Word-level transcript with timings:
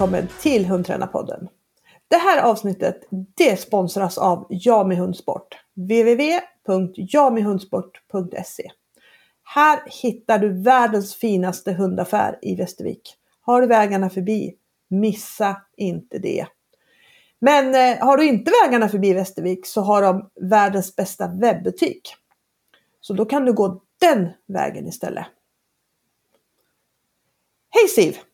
välkommen 0.00 0.28
till 0.40 0.66
Hundtränarpodden. 0.66 1.48
Det 2.08 2.16
här 2.16 2.42
avsnittet 2.42 3.08
det 3.10 3.60
sponsras 3.60 4.18
av 4.18 4.46
Jami 4.50 4.94
Hundsport. 4.94 5.58
www.jamihundsport.se 5.74 8.70
Här 9.42 9.80
hittar 10.02 10.38
du 10.38 10.62
världens 10.62 11.14
finaste 11.14 11.72
hundaffär 11.72 12.38
i 12.42 12.54
Västervik. 12.54 13.16
Har 13.40 13.60
du 13.60 13.66
vägarna 13.66 14.10
förbi, 14.10 14.54
missa 14.88 15.62
inte 15.76 16.18
det. 16.18 16.46
Men 17.38 17.74
eh, 17.74 17.98
har 18.06 18.16
du 18.16 18.24
inte 18.24 18.52
vägarna 18.64 18.88
förbi 18.88 19.12
Västervik 19.12 19.66
så 19.66 19.80
har 19.80 20.02
de 20.02 20.30
världens 20.40 20.96
bästa 20.96 21.28
webbutik. 21.28 22.14
Så 23.00 23.12
då 23.12 23.24
kan 23.24 23.44
du 23.44 23.52
gå 23.52 23.82
den 23.98 24.28
vägen 24.46 24.88
istället. 24.88 25.26
Hej 27.70 27.88
Siv! 27.88 28.29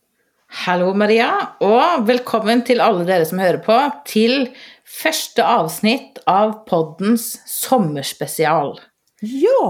Hallo 0.57 0.95
Maria, 0.97 1.29
og 1.61 2.07
velkommen 2.09 2.63
til 2.65 2.81
alle 2.81 3.05
dere 3.05 3.27
som 3.29 3.43
hører 3.43 3.59
på, 3.61 3.75
til 4.09 4.47
første 4.89 5.45
avsnitt 5.45 6.17
av 6.25 6.63
poddens 6.65 7.27
sommerspesial. 7.51 8.73
Ja! 9.21 9.67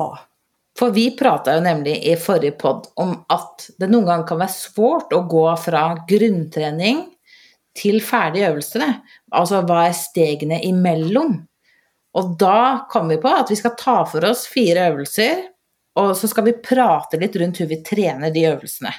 For 0.79 0.95
vi 0.95 1.09
prata 1.19 1.57
jo 1.57 1.65
nemlig 1.65 1.97
i 2.07 2.15
forrige 2.21 2.55
podd 2.61 2.87
om 3.03 3.17
at 3.35 3.67
det 3.81 3.89
noen 3.91 4.07
ganger 4.07 4.29
kan 4.29 4.41
være 4.45 4.55
svårt 4.55 5.17
å 5.17 5.25
gå 5.27 5.43
fra 5.65 5.83
grunntrening 6.07 7.03
til 7.77 7.99
ferdige 8.05 8.53
øvelser. 8.53 8.87
Altså 9.35 9.65
hva 9.67 9.89
er 9.89 9.99
stegene 9.99 10.61
imellom? 10.69 11.35
Og 12.17 12.37
da 12.39 12.87
kom 12.93 13.11
vi 13.11 13.19
på 13.21 13.35
at 13.35 13.51
vi 13.51 13.59
skal 13.59 13.75
ta 13.81 13.99
for 14.07 14.31
oss 14.31 14.47
fire 14.49 14.87
øvelser, 14.93 15.49
og 15.99 16.15
så 16.15 16.31
skal 16.31 16.47
vi 16.47 16.61
prate 16.63 17.19
litt 17.19 17.35
rundt 17.43 17.59
hvordan 17.59 17.75
vi 17.75 17.83
trener 17.91 18.31
de 18.31 18.47
øvelsene. 18.53 18.95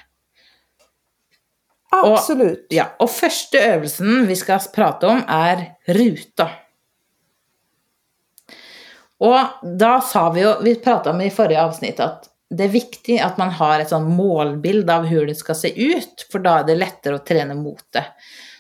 Absolut. 1.94 2.66
Og, 2.66 2.74
ja, 2.74 2.90
og 3.00 3.12
første 3.12 3.60
øvelsen 3.64 4.26
vi 4.28 4.36
skal 4.36 4.64
prate 4.74 5.08
om, 5.08 5.22
er 5.24 5.64
ruta. 5.96 6.50
Og 9.24 9.64
da 9.80 9.98
sa 10.06 10.28
vi 10.34 10.44
jo, 10.44 10.58
vi 10.62 10.76
prata 10.84 11.14
om 11.14 11.22
i 11.26 11.32
forrige 11.34 11.64
avsnitt 11.64 12.02
at 12.04 12.28
det 12.54 12.68
er 12.68 12.76
viktig 12.76 13.18
at 13.20 13.40
man 13.40 13.50
har 13.58 13.82
et 13.82 13.92
sånn 13.92 14.06
målbilde 14.16 14.94
av 14.94 15.08
hvordan 15.08 15.32
det 15.32 15.40
skal 15.40 15.58
se 15.58 15.72
ut, 15.74 16.28
for 16.32 16.44
da 16.44 16.60
er 16.60 16.68
det 16.68 16.78
lettere 16.78 17.18
å 17.18 17.26
trene 17.26 17.58
mot 17.60 17.82
det. 17.96 18.06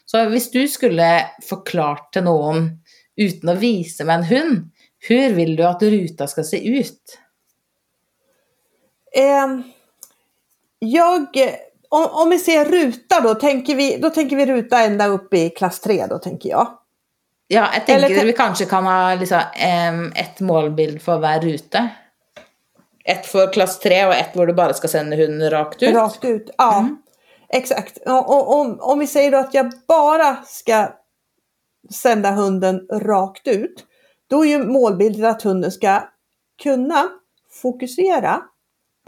Så 0.08 0.23
hvis 0.31 0.50
du 0.52 0.61
skulle 0.72 1.08
forklart 1.44 2.09
til 2.16 2.25
noen 2.28 2.70
uten 3.20 3.52
å 3.52 3.58
vise 3.59 4.08
meg 4.08 4.22
en 4.22 4.28
hund, 4.31 4.59
hvordan 5.08 5.38
vil 5.38 5.55
du 5.55 5.64
at 5.67 5.83
ruta 5.83 6.28
skal 6.28 6.48
se 6.48 6.59
ut? 6.64 7.17
Eh, 9.16 9.55
jag, 10.80 11.28
om, 11.89 12.07
om 12.11 12.30
vi 12.30 12.39
ser 12.39 12.66
ruta 12.66 13.19
då 13.21 13.35
tänker, 13.35 13.75
vi, 13.75 13.97
då 13.97 14.09
tänker 14.09 14.35
vi 14.35 14.45
ruta 14.45 14.80
ända 14.80 15.07
upp 15.07 15.33
i 15.33 15.49
klass 15.49 15.80
3 15.80 16.05
då 16.09 16.17
tänker 16.19 16.49
jag. 16.49 16.67
Ja, 17.47 17.69
jeg 17.73 17.85
tenker 17.85 18.05
Eller- 18.05 18.25
vi 18.25 18.33
kanskje 18.33 18.66
kan 18.66 18.85
ha 18.85 19.16
liksom, 19.16 19.41
em, 19.55 20.11
ett 20.15 20.39
målbild 20.39 21.02
for 21.02 21.17
hver 21.17 21.41
rute. 21.41 21.89
Ett 23.05 23.25
for 23.25 23.53
klass 23.53 23.80
3 23.80 24.05
og 24.05 24.13
ett 24.15 24.35
hvor 24.35 24.47
du 24.47 24.53
bare 24.53 24.73
skal 24.73 24.89
sende 24.89 25.15
hunden 25.15 25.49
rakt 25.49 25.83
ut. 25.83 25.95
Rakt 25.95 26.25
ut. 26.25 26.49
Ja, 26.58 26.88
exakt. 27.49 27.98
Och, 28.05 28.30
och, 28.30 28.59
om, 28.59 28.77
om 28.81 28.99
vi 28.99 29.08
säger 29.08 29.31
då 29.31 29.37
att 29.37 29.54
jag 29.54 29.71
bara 29.87 30.36
ska 30.45 30.87
sända 31.93 32.31
hunden 32.31 32.87
rakt 32.92 33.48
ut. 33.48 33.86
Då 34.30 34.45
är 34.45 34.49
ju 34.49 34.64
målbilden 34.64 35.25
att 35.25 35.42
hunden 35.42 35.71
ska 35.71 36.04
kunna 36.64 37.09
fokusera 37.61 38.42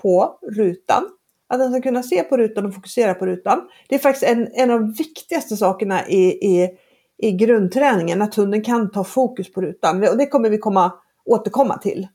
på 0.02 0.40
rutan. 0.56 1.10
Att 1.50 1.60
den 1.60 1.72
ska 1.72 1.82
kunna 1.82 2.04
se 2.04 2.24
på 2.24 2.38
rutan 2.38 2.66
och 2.66 2.76
fokusera 2.76 3.14
på 3.14 3.26
rutan. 3.26 3.62
Det 3.90 3.96
är 3.96 4.00
faktiskt 4.00 4.32
en, 4.32 4.48
en 4.54 4.72
av 4.72 4.80
de 4.80 4.92
viktigaste 4.92 5.58
sakerna 5.58 6.08
i, 6.08 6.24
i, 6.28 6.70
i 7.18 7.32
grundträningen. 7.32 8.22
Att 8.22 8.36
hunden 8.36 8.64
kan 8.64 8.92
ta 8.92 9.04
fokus 9.04 9.54
på 9.54 9.62
rutan. 9.62 10.08
Och 10.10 10.18
det 10.18 10.26
kommer 10.26 10.50
vi 10.50 10.58
komma, 10.58 10.94
återkomma 11.26 11.78
till. 11.78 12.08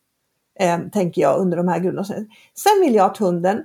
Eh, 0.60 0.78
tänker 0.92 1.22
jag 1.22 1.40
under 1.40 1.56
de 1.56 1.68
här 1.68 1.78
grundavsnitten. 1.78 2.28
Sen 2.54 2.80
vill 2.80 2.94
jag 2.94 3.06
att 3.06 3.18
hunden 3.18 3.64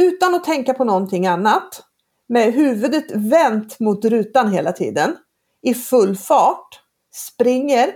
utan 0.00 0.34
att 0.34 0.44
tänka 0.44 0.74
på 0.74 0.84
någonting 0.84 1.26
annat 1.26 1.82
med 2.28 2.52
huvudet 2.52 3.04
vänt 3.14 3.80
mot 3.80 4.04
rutan 4.04 4.52
hela 4.52 4.72
tiden 4.72 5.16
i 5.62 5.74
full 5.74 6.16
fart 6.16 6.80
springer 7.14 7.92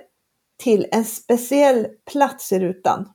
till 0.62 0.86
en 0.90 1.04
speciell 1.04 1.86
plats 2.12 2.52
i 2.52 2.58
rutan. 2.58 3.08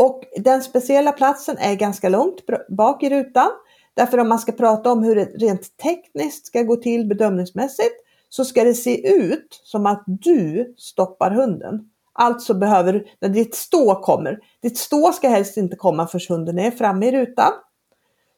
Och 0.00 0.24
den 0.36 0.62
speciella 0.62 1.12
platsen 1.12 1.58
är 1.58 1.74
ganska 1.74 2.08
långt 2.08 2.36
bak 2.68 3.02
i 3.02 3.10
rutan. 3.10 3.48
Därför 3.94 4.18
om 4.18 4.28
man 4.28 4.38
ska 4.38 4.52
prata 4.52 4.92
om 4.92 5.02
hur 5.02 5.14
det 5.14 5.24
rent 5.24 5.76
tekniskt 5.76 6.46
ska 6.46 6.62
gå 6.62 6.76
till 6.76 7.08
bedömningsmässigt 7.08 7.94
så 8.28 8.44
ska 8.44 8.64
det 8.64 8.74
se 8.74 9.08
ut 9.08 9.60
som 9.64 9.86
att 9.86 10.04
du 10.06 10.74
stoppar 10.76 11.30
hunden. 11.30 11.80
Alltså 12.12 12.54
behöver 12.54 13.04
när 13.20 13.28
ditt 13.28 13.54
stå 13.54 13.94
kommer, 14.02 14.38
ditt 14.62 14.78
stå 14.78 15.12
ska 15.12 15.28
helst 15.28 15.56
inte 15.56 15.76
komma 15.76 16.06
förrän 16.06 16.36
hunden 16.36 16.58
är 16.58 16.70
framme 16.70 17.08
i 17.08 17.12
rutan. 17.12 17.52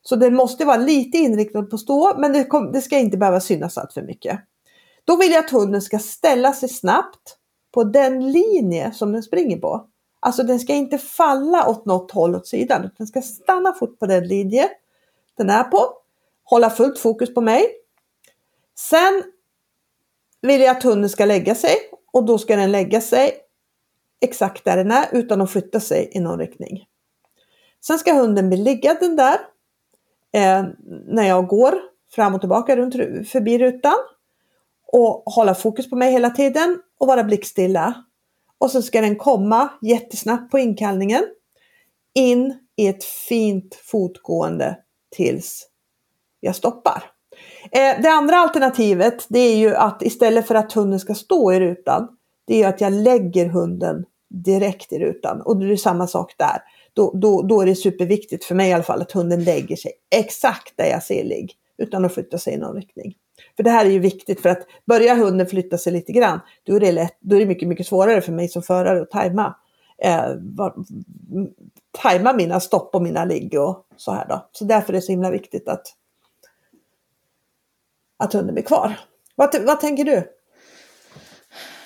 Så 0.03 0.17
det 0.17 0.31
måste 0.31 0.65
vara 0.65 0.77
lite 0.77 1.19
inriktad 1.19 1.63
på 1.63 1.79
stå 1.79 2.19
men 2.19 2.33
det, 2.33 2.45
kom, 2.45 2.73
det 2.73 2.81
ska 2.81 2.99
inte 2.99 3.17
behöva 3.17 3.41
synas 3.41 3.79
allt 3.79 3.93
för 3.93 4.03
mycket. 4.03 4.41
Då 5.05 5.17
vill 5.17 5.31
jag 5.31 5.45
att 5.45 5.51
hunden 5.51 5.83
ska 5.83 5.99
ställa 5.99 6.53
sig 6.53 6.69
snabbt 6.69 7.37
på 7.75 7.85
den 7.85 8.33
linje 8.33 8.93
som 8.93 9.13
den 9.13 9.23
springer 9.23 9.57
på. 9.57 9.90
Alltså 10.21 10.43
den 10.43 10.61
ska 10.61 10.73
inte 10.73 10.99
falla 10.99 11.69
åt 11.69 11.87
något 11.87 12.11
håll 12.11 12.35
åt 12.35 12.47
sidan. 12.47 12.91
Den 12.99 13.07
ska 13.07 13.23
stanna 13.23 13.73
fort 13.73 13.99
på 13.99 14.07
den 14.07 14.29
linje 14.29 14.69
den 15.37 15.51
är 15.51 15.65
på. 15.65 15.93
Hålla 16.45 16.71
fullt 16.71 16.99
fokus 16.99 17.35
på 17.35 17.41
mig. 17.41 17.67
Sen 18.79 19.23
vill 20.43 20.61
jag 20.61 20.77
att 20.77 20.83
hunden 20.83 21.11
ska 21.11 21.25
lägga 21.25 21.55
sig 21.55 21.77
och 22.13 22.25
då 22.25 22.39
ska 22.39 22.57
den 22.57 22.73
lägga 22.73 23.01
sig 23.01 23.33
exakt 24.21 24.65
där 24.65 24.77
den 24.77 24.91
är 24.91 25.09
utan 25.13 25.41
att 25.41 25.51
flytta 25.51 25.81
sig 25.81 26.11
i 26.13 26.21
någon 26.21 26.39
riktning. 26.39 26.87
Sen 27.87 27.99
ska 27.99 28.13
hunden 28.13 28.49
bli 28.49 28.59
liggande 28.59 29.09
där 29.09 29.39
eh, 30.33 30.65
när 31.07 31.29
jag 31.29 31.47
går 31.47 31.75
fram 32.11 32.35
och 32.35 32.41
tillbaka 32.41 32.77
runt, 32.77 32.95
förbi 33.29 33.59
rutan 33.59 33.97
och 34.87 35.23
hålla 35.27 35.55
fokus 35.55 35.91
på 35.91 35.97
mig 35.97 36.13
hela 36.13 36.31
tiden 36.31 36.83
och 36.99 37.07
vara 37.07 37.25
blickstilla. 37.25 38.05
Och 38.61 38.71
så 38.71 38.83
ska 38.83 39.01
den 39.01 39.17
komma 39.17 39.69
jättesnabbt 39.83 40.51
på 40.51 40.59
inkallningen 40.59 41.25
in 42.15 42.59
i 42.77 42.87
ett 42.87 43.05
fint 43.05 43.75
fotgående 43.75 44.77
tills 45.17 45.67
jag 46.41 46.57
stoppar. 46.57 47.03
Eh, 47.73 48.03
det 48.03 48.09
andra 48.09 48.37
alternativet 48.37 49.27
det 49.29 49.39
är 49.39 49.57
ju 49.57 49.75
att 49.75 50.03
istället 50.03 50.47
för 50.47 50.55
att 50.55 50.73
hunden 50.73 51.01
ska 51.01 51.15
stå 51.15 51.53
i 51.53 51.61
rutan, 51.61 52.09
det 52.47 52.63
är 52.63 52.69
att 52.69 52.81
jag 52.81 52.93
lägger 52.93 53.47
hunden 53.47 54.05
direkt 54.31 54.93
i 54.93 54.99
rutan. 54.99 55.43
Och 55.43 55.57
det 55.57 55.73
är 55.73 55.77
samma 55.77 56.07
sak 56.07 56.35
där. 56.39 56.63
Då, 56.93 57.13
då, 57.15 57.43
då 57.43 57.61
är 57.61 57.67
det 57.67 57.75
superviktigt 57.75 58.45
för 58.45 58.55
mig 58.55 58.71
i 58.71 58.73
alla 58.73 58.83
fall 58.83 59.03
att 59.03 59.13
hunden 59.13 59.45
lägger 59.45 59.77
sig 59.77 59.93
exakt 60.17 60.77
där 60.77 60.87
jag 60.87 61.03
ser 61.03 61.25
ligg 61.25 61.53
utan 61.79 62.05
att 62.05 62.15
flytta 62.15 62.39
sig 62.39 62.55
i 62.55 62.57
någon 62.57 62.77
riktning. 62.77 63.15
För 63.57 63.63
det 63.63 63.71
här 63.71 63.87
är 63.87 63.91
ju 63.91 63.99
viktigt 63.99 64.41
för 64.41 64.49
att 64.49 64.67
börjar 64.87 65.17
hunden 65.17 65.47
flytta 65.47 65.79
sig 65.79 65.93
lite 65.93 66.13
grann 66.13 66.41
då 66.65 66.77
är 66.77 66.81
det, 66.81 66.93
lätt, 66.93 67.17
då 67.21 67.37
är 67.37 67.41
det 67.41 67.47
mycket, 67.47 67.69
mycket 67.69 67.87
svårare 67.87 68.21
för 68.21 68.33
mig 68.33 68.49
som 68.49 68.63
förare 68.63 69.03
att 69.03 69.11
tajma. 69.11 69.57
Eh, 70.03 70.25
var, 70.39 70.75
tajma 72.03 72.33
mina 72.33 72.61
stopp 72.61 72.95
och 72.95 73.03
mina 73.03 73.25
ligg 73.25 73.61
och 73.61 73.87
så 73.97 74.13
här 74.13 74.29
då. 74.29 74.49
Så 74.53 74.65
därför 74.65 74.93
är 74.93 74.97
det 74.97 75.03
så 75.03 75.13
himla 75.13 75.31
viktigt 75.31 75.69
att, 75.69 75.87
att 78.17 78.33
hunden 78.33 78.55
blir 78.55 78.65
kvar. 78.65 79.01
Vad, 79.35 79.65
vad 79.67 79.81
tänker 79.81 80.05
du? 80.05 80.37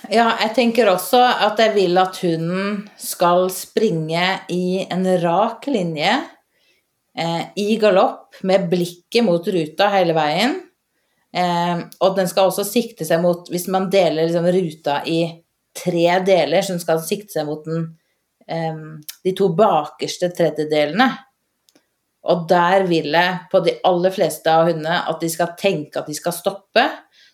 Ja, 0.08 0.32
jag 0.40 0.54
tänker 0.54 0.92
också 0.92 1.16
att 1.16 1.58
jag 1.58 1.72
vill 1.72 1.98
att 1.98 2.16
hunden 2.16 2.90
ska 2.96 3.48
springa 3.48 4.38
i 4.48 4.86
en 4.90 5.20
rak 5.20 5.66
linje, 5.66 6.20
eh, 7.18 7.42
i 7.56 7.76
galopp, 7.76 8.34
med 8.42 8.68
blicken 8.68 9.24
mot 9.24 9.48
ruta 9.48 9.88
hela 9.88 10.12
vägen. 10.12 10.60
Eh, 11.34 11.78
och 12.00 12.16
den 12.16 12.28
ska 12.28 12.46
också 12.46 12.64
sikta 12.64 13.04
sig 13.04 13.22
mot, 13.22 13.48
om 13.48 13.72
man 13.72 13.90
delar 13.90 14.22
liksom 14.22 14.46
ruta 14.46 15.06
i 15.06 15.44
tre 15.84 16.18
delar, 16.18 16.62
så 16.62 16.72
den 16.72 16.80
alltså 16.88 17.08
sikta 17.08 17.32
sig 17.32 17.44
mot 17.44 17.64
den, 17.64 17.98
eh, 18.46 18.74
de 19.22 19.32
två 19.32 19.48
bakerste 19.48 20.28
tredjedelarna. 20.28 21.18
Och 22.22 22.48
där 22.48 22.82
vill 22.82 23.12
jag, 23.12 23.36
på 23.50 23.60
de 23.60 23.80
allra 23.82 24.10
flesta 24.10 24.56
av 24.56 24.66
hundarna, 24.66 25.00
att 25.00 25.20
de 25.20 25.28
ska 25.28 25.46
tänka 25.46 26.00
att 26.00 26.06
de 26.06 26.14
ska 26.14 26.32
stoppa 26.32 26.90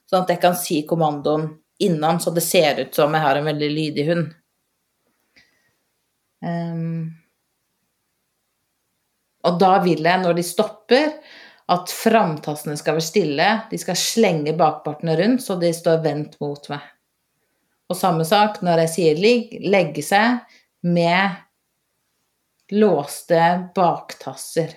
så 0.06 0.16
att 0.16 0.28
jag 0.28 0.40
kan 0.40 0.56
si 0.56 0.86
kommandon 0.86 1.58
innan, 1.78 2.20
så 2.20 2.30
det 2.30 2.40
ser 2.40 2.80
ut 2.80 2.94
som 2.94 3.14
jag 3.14 3.20
har 3.20 3.36
en 3.36 3.44
väldigt 3.44 3.72
lydig 3.72 4.04
hund. 4.04 4.34
Um, 6.46 7.12
och 9.42 9.58
då 9.58 9.80
vil 9.84 10.04
jag, 10.04 10.20
när 10.20 10.34
de 10.34 10.42
stoppar, 10.42 11.12
at 11.70 11.92
framtassene 11.94 12.76
skal 12.78 12.96
være 12.98 13.06
stille. 13.06 13.50
De 13.70 13.78
skal 13.78 13.98
slenge 13.98 14.56
bakpartene 14.58 15.14
rundt, 15.20 15.44
så 15.44 15.56
de 15.60 15.70
står 15.74 16.02
vendt 16.04 16.34
mot 16.42 16.66
meg. 16.72 16.82
Og 17.90 17.98
samme 17.98 18.26
sak 18.26 18.60
når 18.62 18.84
jeg 18.84 18.92
sier 18.94 19.22
ligg, 19.22 19.54
legge 19.66 20.02
seg 20.06 20.42
med 20.86 21.38
låste 22.74 23.40
baktasser. 23.74 24.74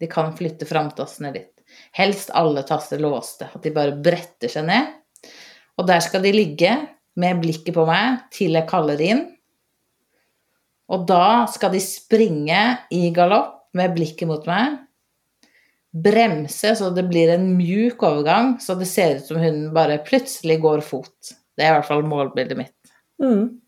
De 0.00 0.08
kan 0.10 0.32
flytte 0.36 0.66
framtassene 0.66 1.32
litt. 1.34 1.52
Helst 1.94 2.30
alle 2.34 2.62
tasser 2.66 3.02
låste. 3.02 3.50
At 3.54 3.62
de 3.62 3.74
bare 3.74 3.98
bretter 3.98 4.50
seg 4.50 4.66
ned. 4.66 4.94
Og 5.78 5.86
der 5.88 6.02
skal 6.04 6.22
de 6.24 6.32
ligge 6.34 6.72
med 7.20 7.42
blikket 7.42 7.74
på 7.76 7.86
meg 7.88 8.24
til 8.34 8.54
jeg 8.58 8.68
kaller 8.70 9.02
inn. 9.02 9.24
Og 10.90 11.06
da 11.06 11.46
skal 11.50 11.74
de 11.74 11.82
springe 11.82 12.62
i 12.94 13.10
galopp 13.14 13.70
med 13.78 13.94
blikket 13.94 14.30
mot 14.30 14.46
meg. 14.50 14.78
Bremse 15.90 16.76
så 16.76 16.90
det 16.94 17.02
blir 17.10 17.32
en 17.32 17.56
mjuk 17.56 18.02
overgang, 18.02 18.54
så 18.60 18.74
det 18.78 18.86
ser 18.86 19.16
ut 19.16 19.26
som 19.26 19.40
hunden 19.42 19.72
bare 19.74 19.98
plutselig 20.06 20.60
går 20.62 20.84
fot. 20.86 21.32
Det 21.56 21.66
er 21.66 21.72
i 21.72 21.78
hvert 21.78 21.88
fall 21.88 22.06
målbildet 22.06 22.58
mitt. 22.58 22.76
Mm. 23.22 23.60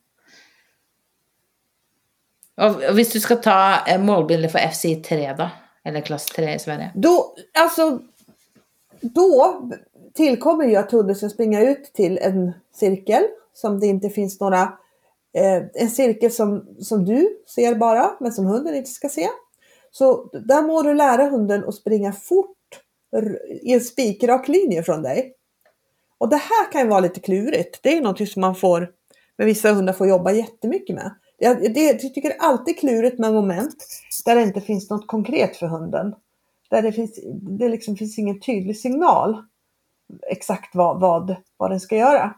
Og 2.63 2.85
hvis 2.95 3.11
du 3.13 3.19
skal 3.21 3.41
ta 3.43 3.59
eh, 3.89 4.01
målbildet 4.01 4.53
for 4.53 4.63
FCI 4.73 5.01
3, 5.05 5.21
da? 5.39 5.51
Eller 5.85 6.05
klasse 6.07 6.35
3 6.37 6.55
i 6.55 6.59
Sverige? 6.59 6.91
Då, 6.95 7.35
alltså, 7.59 7.99
då 9.01 9.71
tillkommer 10.15 10.65
ju 10.65 10.77
att 10.77 10.93
hunden 10.93 11.17
ska 11.17 11.29
springa 11.29 11.61
ut 11.61 11.85
till 11.95 12.19
en 12.19 12.53
cirkel 12.75 13.23
som 13.55 13.81
det 13.81 13.87
inte 13.87 14.11
finns 14.11 14.41
några, 14.41 14.63
eh, 15.35 15.63
en 15.75 15.91
cirkel 15.91 16.31
som, 16.33 16.77
som 16.81 17.05
du 17.05 17.29
ser 17.55 17.75
bara, 17.75 18.11
men 18.21 18.33
som 18.33 18.47
hunden 18.47 18.75
inte 18.75 18.91
ska 18.91 19.09
se. 19.09 19.29
Så 19.93 20.31
där 20.33 20.62
må 20.62 20.83
du 20.83 20.94
lära 20.94 21.25
hunden 21.25 21.65
att 21.69 21.75
springa 21.75 22.12
fort 22.12 22.56
i 23.62 23.73
en 23.73 23.81
spikrak 23.81 24.49
linje 24.49 24.83
från 24.83 25.03
dig. 25.03 25.35
Och 26.19 26.29
det 26.29 26.37
här 26.37 26.73
kan 26.73 26.81
ju 26.81 26.89
vara 26.89 27.00
lite 27.00 27.21
klurigt. 27.21 27.79
Det 27.83 27.97
är 27.97 28.00
något 28.00 28.29
som 28.29 28.41
man 28.41 28.55
får, 28.55 28.91
med 29.37 29.47
vissa 29.47 29.73
hundar 29.73 29.93
får 29.93 30.09
jobba 30.09 30.33
jättemycket 30.33 30.97
med. 30.97 31.15
Jag, 31.39 31.75
det, 31.75 31.81
jag 31.81 32.00
tycker 32.00 32.29
det 32.29 32.35
är 32.35 32.43
alltid 32.43 32.79
klurigt 32.79 33.19
med 33.19 33.33
moment 33.33 33.87
där 34.25 34.37
det 34.37 34.43
inte 34.43 34.61
finns 34.61 34.91
något 34.91 35.06
konkret 35.06 35.56
för 35.56 35.67
hunden. 35.67 36.15
Där 36.71 36.83
det, 36.83 36.93
finns, 36.93 37.19
det 37.33 37.69
liksom 37.69 37.97
finns 37.97 38.19
ingen 38.19 38.41
tydlig 38.41 38.79
signal 38.79 39.45
exakt 40.31 40.75
vad, 40.75 41.00
vad, 41.00 41.37
vad 41.56 41.71
den 41.71 41.81
ska 41.81 41.97
göra. 41.97 42.35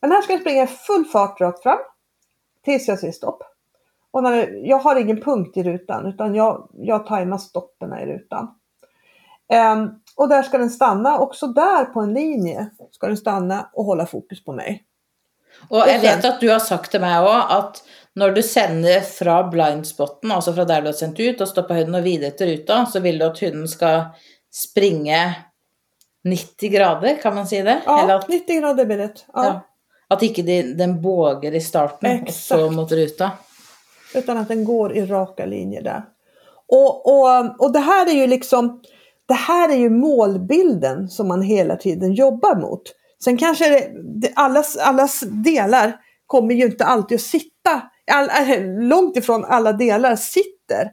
Men 0.00 0.12
här 0.12 0.22
ska 0.22 0.32
jag 0.32 0.40
springa 0.40 0.62
i 0.62 0.66
full 0.66 1.04
fart 1.04 1.40
rakt 1.40 1.62
fram 1.62 1.78
tills 2.64 2.88
jag 2.88 2.98
säger 2.98 3.12
stopp. 3.12 3.42
Och 4.16 4.22
när, 4.22 4.66
jag 4.66 4.78
har 4.78 4.96
ingen 4.96 5.20
punkt 5.20 5.56
i 5.56 5.62
rutan 5.62 6.06
utan 6.06 6.34
jag, 6.34 6.68
jag 6.72 7.06
tajmar 7.06 7.38
stoppen 7.38 7.92
i 7.98 8.06
rutan. 8.06 8.48
Ehm, 9.52 9.90
och 10.16 10.28
där 10.28 10.42
ska 10.42 10.58
den 10.58 10.70
stanna, 10.70 11.18
också 11.18 11.46
där 11.46 11.84
på 11.84 12.00
en 12.00 12.14
linje 12.14 12.70
ska 12.90 13.06
den 13.06 13.16
stanna 13.16 13.68
och 13.72 13.84
hålla 13.84 14.06
fokus 14.06 14.44
på 14.44 14.52
mig. 14.52 14.84
Og 15.70 15.82
sen- 15.82 16.00
vet 16.00 16.24
at 16.24 16.40
du 16.40 16.50
har 16.50 16.58
sagt 16.58 16.90
til 16.90 17.00
meg 17.00 17.24
òg 17.24 17.52
at 17.58 17.82
når 18.16 18.34
du 18.34 18.42
sender 18.42 19.00
fra 19.00 19.42
blindspotten, 19.50 20.32
altså 20.32 20.52
fra 20.54 20.64
der 20.64 20.80
du 20.80 20.86
har 20.86 20.96
sendt 20.96 21.20
ut, 21.20 21.40
og 21.40 21.48
stopper 21.48 21.74
hunden 21.74 21.94
og 21.94 22.04
videre 22.04 22.30
til 22.30 22.54
ruta, 22.54 22.86
så 22.86 23.00
vil 23.00 23.18
du 23.18 23.24
at 23.26 23.40
hunden 23.40 23.68
skal 23.68 24.04
springe 24.52 25.34
90 26.24 26.72
grader, 26.72 27.16
kan 27.22 27.34
man 27.34 27.46
si 27.46 27.60
det? 27.62 27.82
Eller 27.86 28.08
Ja, 28.08 28.18
at, 28.18 28.28
90 28.28 28.60
grader 28.60 28.84
blir 28.84 28.96
det. 28.96 29.24
Ja, 29.34 29.44
ja, 29.44 29.60
at 30.10 30.22
ikke 30.22 30.42
de, 30.42 30.62
den 30.76 31.02
båger 31.02 31.54
i 31.54 31.60
starten, 31.60 32.22
og 32.22 32.32
så 32.32 32.54
Exakt. 32.54 32.74
mot 32.76 32.92
ruta. 32.92 33.30
Utan 34.14 34.36
att 34.36 34.48
den 34.48 34.64
går 34.64 34.96
i 34.96 35.06
raka 35.06 35.46
linjer 35.46 35.82
där. 35.82 36.02
Och, 36.68 37.06
och, 37.06 37.60
och 37.60 37.72
det 37.72 37.78
här 37.78 38.06
är 38.06 38.14
ju 38.14 38.26
liksom 38.26 38.80
det 39.28 39.34
här 39.34 39.68
är 39.68 39.76
ju 39.76 39.90
målbilden 39.90 41.08
som 41.08 41.28
man 41.28 41.42
hela 41.42 41.76
tiden 41.76 42.12
jobbar 42.12 42.60
mot. 42.60 42.82
Sen 43.24 43.36
kanske 43.36 43.68
det, 43.68 43.92
det, 44.20 44.32
allas, 44.34 44.76
allas 44.76 45.20
delar 45.20 45.96
kommer 46.26 46.54
ju 46.54 46.64
inte 46.64 46.84
alltid 46.84 47.14
att 47.14 47.22
sitta, 47.22 47.82
all, 48.12 48.28
äh, 48.28 48.60
långt 48.80 49.16
ifrån 49.16 49.44
alla 49.44 49.72
delar 49.72 50.16
sitter 50.16 50.90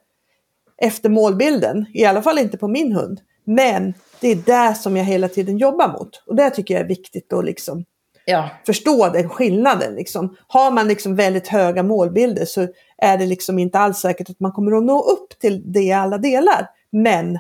efter 0.78 1.10
målbilden. 1.10 1.86
I 1.94 2.06
alla 2.06 2.22
fall 2.22 2.40
inte 2.40 2.58
på 2.58 2.68
min 2.68 2.92
hund. 2.92 3.20
Men 3.46 3.94
det 4.20 4.28
är 4.28 4.36
där 4.36 4.74
som 4.74 4.98
jag 4.98 5.06
hela 5.06 5.28
tiden 5.28 5.58
jobbar 5.58 5.88
mot. 5.88 6.24
Och 6.28 6.36
det 6.36 6.50
tycker 6.50 6.74
jag 6.74 6.84
är 6.84 6.88
viktigt 6.88 7.34
att 7.34 7.46
liksom 7.46 7.86
Ja. 8.26 8.50
förstå 8.66 9.10
den 9.10 9.30
skillnaden. 9.30 9.96
Liksom. 9.96 10.36
Har 10.48 10.72
man 10.72 10.88
liksom 10.88 11.16
väldigt 11.16 11.48
höga 11.48 11.84
målbilder 11.84 12.46
så 12.46 12.68
är 13.04 13.18
det 13.18 13.26
liksom 13.26 13.60
inte 13.60 13.80
alls 13.80 14.00
säkert 14.00 14.30
att 14.30 14.40
man 14.40 14.52
kommer 14.52 14.78
att 14.78 14.84
nå 14.84 15.02
upp 15.02 15.40
till 15.40 15.62
det 15.72 15.82
i 15.82 15.92
alla 15.92 16.18
delar. 16.18 16.70
Men 16.92 17.34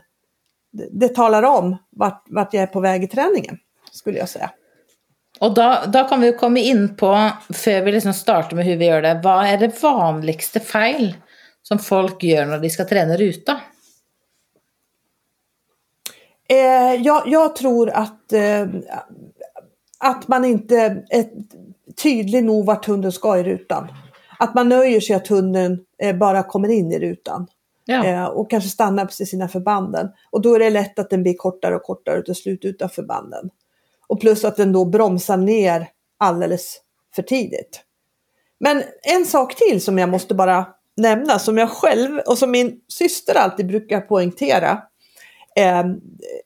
det, 0.71 0.87
det 0.91 1.15
talar 1.15 1.43
om 1.43 1.77
vart, 1.89 2.23
vart 2.29 2.53
jag 2.53 2.63
är 2.63 2.67
på 2.67 2.79
väg 2.79 3.03
i 3.03 3.07
träningen, 3.07 3.57
skulle 3.91 4.17
jag 4.17 4.29
säga. 4.29 4.51
Og 5.39 5.55
da, 5.55 5.85
da 5.85 6.03
kan 6.07 6.21
vi 6.21 6.29
jo 6.29 6.37
komme 6.37 6.61
inn 6.61 6.95
på, 6.95 7.09
før 7.53 7.81
vi 7.81 7.91
liksom 7.91 8.13
starter 8.13 8.55
med 8.55 8.67
hvordan 8.67 8.79
vi 8.79 8.87
gjør 8.87 9.01
det, 9.01 9.13
hva 9.25 9.37
er 9.49 9.57
det 9.63 9.71
vanligste 9.81 10.61
feil 10.63 11.15
som 11.65 11.81
folk 11.81 12.23
gjør 12.23 12.51
når 12.51 12.61
de 12.61 12.69
skal 12.71 12.87
trene 12.87 13.17
ruta? 13.17 13.57
Eh, 16.49 16.93
jag, 17.01 17.23
jag 17.25 17.55
tror 17.55 17.89
att, 17.89 18.33
eh, 18.33 18.67
att 19.99 20.27
man 20.27 20.45
inte 20.45 21.03
är 21.09 21.25
tydlig 22.03 22.43
nog 22.43 22.65
vart 22.65 22.85
hunden 22.85 23.11
ska 23.11 23.37
i 23.37 23.43
rutan. 23.43 23.87
Att 24.43 24.55
man 24.55 24.69
nöjer 24.69 24.99
sig 24.99 25.15
att 25.15 25.27
hunden 25.27 25.79
eh, 26.01 26.15
bara 26.15 26.43
kommer 26.43 26.69
in 26.69 26.91
i 26.91 26.99
rutan. 26.99 27.47
Ja. 27.85 28.05
Eh, 28.05 28.25
och 28.25 28.49
kanske 28.49 28.69
stannar 28.69 29.05
på 29.05 29.11
sina 29.11 29.47
förbanden. 29.47 30.09
Och 30.31 30.41
då 30.41 30.55
är 30.55 30.59
det 30.59 30.69
lätt 30.69 30.99
att 30.99 31.09
den 31.09 31.23
blir 31.23 31.33
kortare 31.33 31.75
och 31.75 31.83
kortare 31.83 32.19
och 32.19 32.25
till 32.25 32.35
slut 32.35 32.65
utan 32.65 32.89
förbanden. 32.89 33.49
Och 34.07 34.21
plus 34.21 34.45
att 34.45 34.55
den 34.55 34.71
då 34.71 34.85
bromsar 34.85 35.37
ner 35.37 35.87
alldeles 36.17 36.81
för 37.15 37.21
tidigt. 37.21 37.81
Men 38.59 38.83
en 39.01 39.25
sak 39.25 39.55
till 39.55 39.81
som 39.81 39.97
jag 39.97 40.09
måste 40.09 40.35
bara 40.35 40.65
nämna, 40.97 41.39
som 41.39 41.57
jag 41.57 41.69
själv 41.69 42.19
och 42.19 42.37
som 42.37 42.51
min 42.51 42.79
syster 42.87 43.35
alltid 43.35 43.67
brukar 43.67 44.01
poängtera 44.01 44.81
eh, 45.55 45.85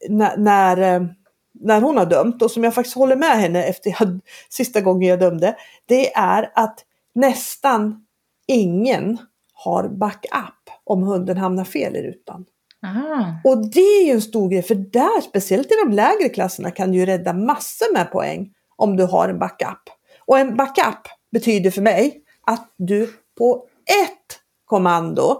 när, 0.09 0.37
när, 0.37 0.95
eh, 0.95 1.07
när 1.53 1.81
hon 1.81 1.97
har 1.97 2.05
dömt 2.05 2.41
och 2.41 2.51
som 2.51 2.63
jag 2.63 2.73
faktiskt 2.73 2.95
håller 2.95 3.15
med 3.15 3.39
henne 3.39 3.63
efter 3.63 3.95
jag, 3.99 4.19
sista 4.49 4.81
gången 4.81 5.09
jag 5.09 5.19
dömde. 5.19 5.55
Det 5.85 6.13
är 6.13 6.51
att 6.55 6.83
nästan 7.17 8.05
ingen 8.47 9.17
har 9.53 9.89
backup 9.89 10.69
om 10.83 11.03
hunden 11.03 11.37
hamnar 11.37 11.63
fel 11.63 11.95
i 11.95 12.03
rutan. 12.03 12.45
Aha. 12.85 13.41
Och 13.43 13.71
det 13.71 13.79
är 13.79 14.05
ju 14.05 14.11
en 14.11 14.21
stor 14.21 14.49
grej 14.49 14.61
för 14.61 14.75
där, 14.75 15.21
speciellt 15.21 15.67
i 15.67 15.75
de 15.85 15.95
lägre 15.95 16.29
klasserna, 16.29 16.71
kan 16.71 16.91
du 16.91 16.97
ju 16.97 17.05
rädda 17.05 17.33
massor 17.33 17.93
med 17.93 18.11
poäng 18.11 18.53
om 18.75 18.97
du 18.97 19.03
har 19.03 19.29
en 19.29 19.39
backup. 19.39 19.79
Och 20.25 20.39
en 20.39 20.57
backup 20.57 21.07
betyder 21.31 21.71
för 21.71 21.81
mig 21.81 22.23
att 22.41 22.73
du 22.77 23.13
på 23.37 23.67
ett 24.03 24.39
kommando 24.65 25.39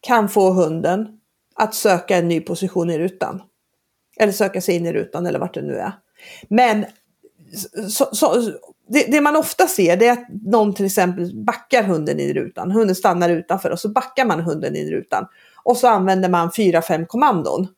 kan 0.00 0.28
få 0.28 0.50
hunden 0.50 1.08
att 1.54 1.74
söka 1.74 2.16
en 2.16 2.28
ny 2.28 2.40
position 2.40 2.90
i 2.90 2.98
rutan. 2.98 3.42
Eller 4.20 4.32
söka 4.32 4.60
sig 4.60 4.76
in 4.76 4.86
i 4.86 4.92
rutan 4.92 5.26
eller 5.26 5.38
vart 5.38 5.54
det 5.54 5.62
nu 5.62 5.76
är. 5.76 5.92
Men 6.48 6.86
så, 7.88 8.08
så, 8.12 8.52
det, 8.88 9.06
det 9.10 9.20
man 9.20 9.36
ofta 9.36 9.66
ser 9.66 9.96
det 9.96 10.06
är 10.06 10.12
att 10.12 10.26
någon 10.42 10.74
till 10.74 10.86
exempel 10.86 11.44
backar 11.44 11.82
hunden 11.82 12.20
i 12.20 12.32
rutan. 12.32 12.70
Hunden 12.70 12.96
stannar 12.96 13.28
utanför 13.28 13.70
och 13.70 13.80
så 13.80 13.88
backar 13.88 14.24
man 14.24 14.40
hunden 14.40 14.76
i 14.76 14.90
rutan. 14.90 15.26
Och 15.64 15.76
så 15.76 15.88
använder 15.88 16.28
man 16.28 16.52
fyra, 16.52 16.82
fem 16.82 17.06
kommandon. 17.06 17.68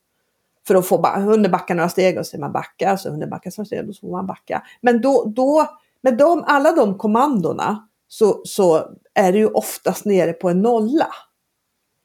För 0.67 0.75
att 0.75 0.87
få 0.87 0.97
ba- 0.97 1.19
hunden 1.19 1.51
backar 1.51 1.75
några 1.75 1.89
steg 1.89 2.17
och 2.17 2.25
så 2.25 2.29
säger 2.29 2.41
man 2.41 2.51
backa. 2.51 2.93
Och 2.93 2.99
så 2.99 3.09
hunden 3.09 3.29
backar 3.29 3.53
några 3.57 3.65
steg 3.65 3.89
och 3.89 3.95
så 3.95 3.99
får 4.01 4.11
man 4.11 4.27
backa. 4.27 4.63
Men 4.81 5.01
då, 5.01 5.33
då 5.35 5.77
med 6.01 6.17
de, 6.17 6.43
alla 6.47 6.71
de 6.71 6.97
kommandona 6.97 7.87
så, 8.07 8.41
så 8.45 8.89
är 9.13 9.31
det 9.31 9.37
ju 9.37 9.47
oftast 9.47 10.05
nere 10.05 10.33
på 10.33 10.49
en 10.49 10.61
nolla. 10.61 11.07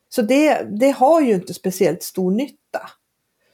Så 0.08 0.22
det, 0.22 0.62
det 0.80 0.90
har 0.90 1.20
ju 1.20 1.34
inte 1.34 1.54
speciellt 1.54 2.02
stor 2.02 2.30
nytta. 2.30 2.80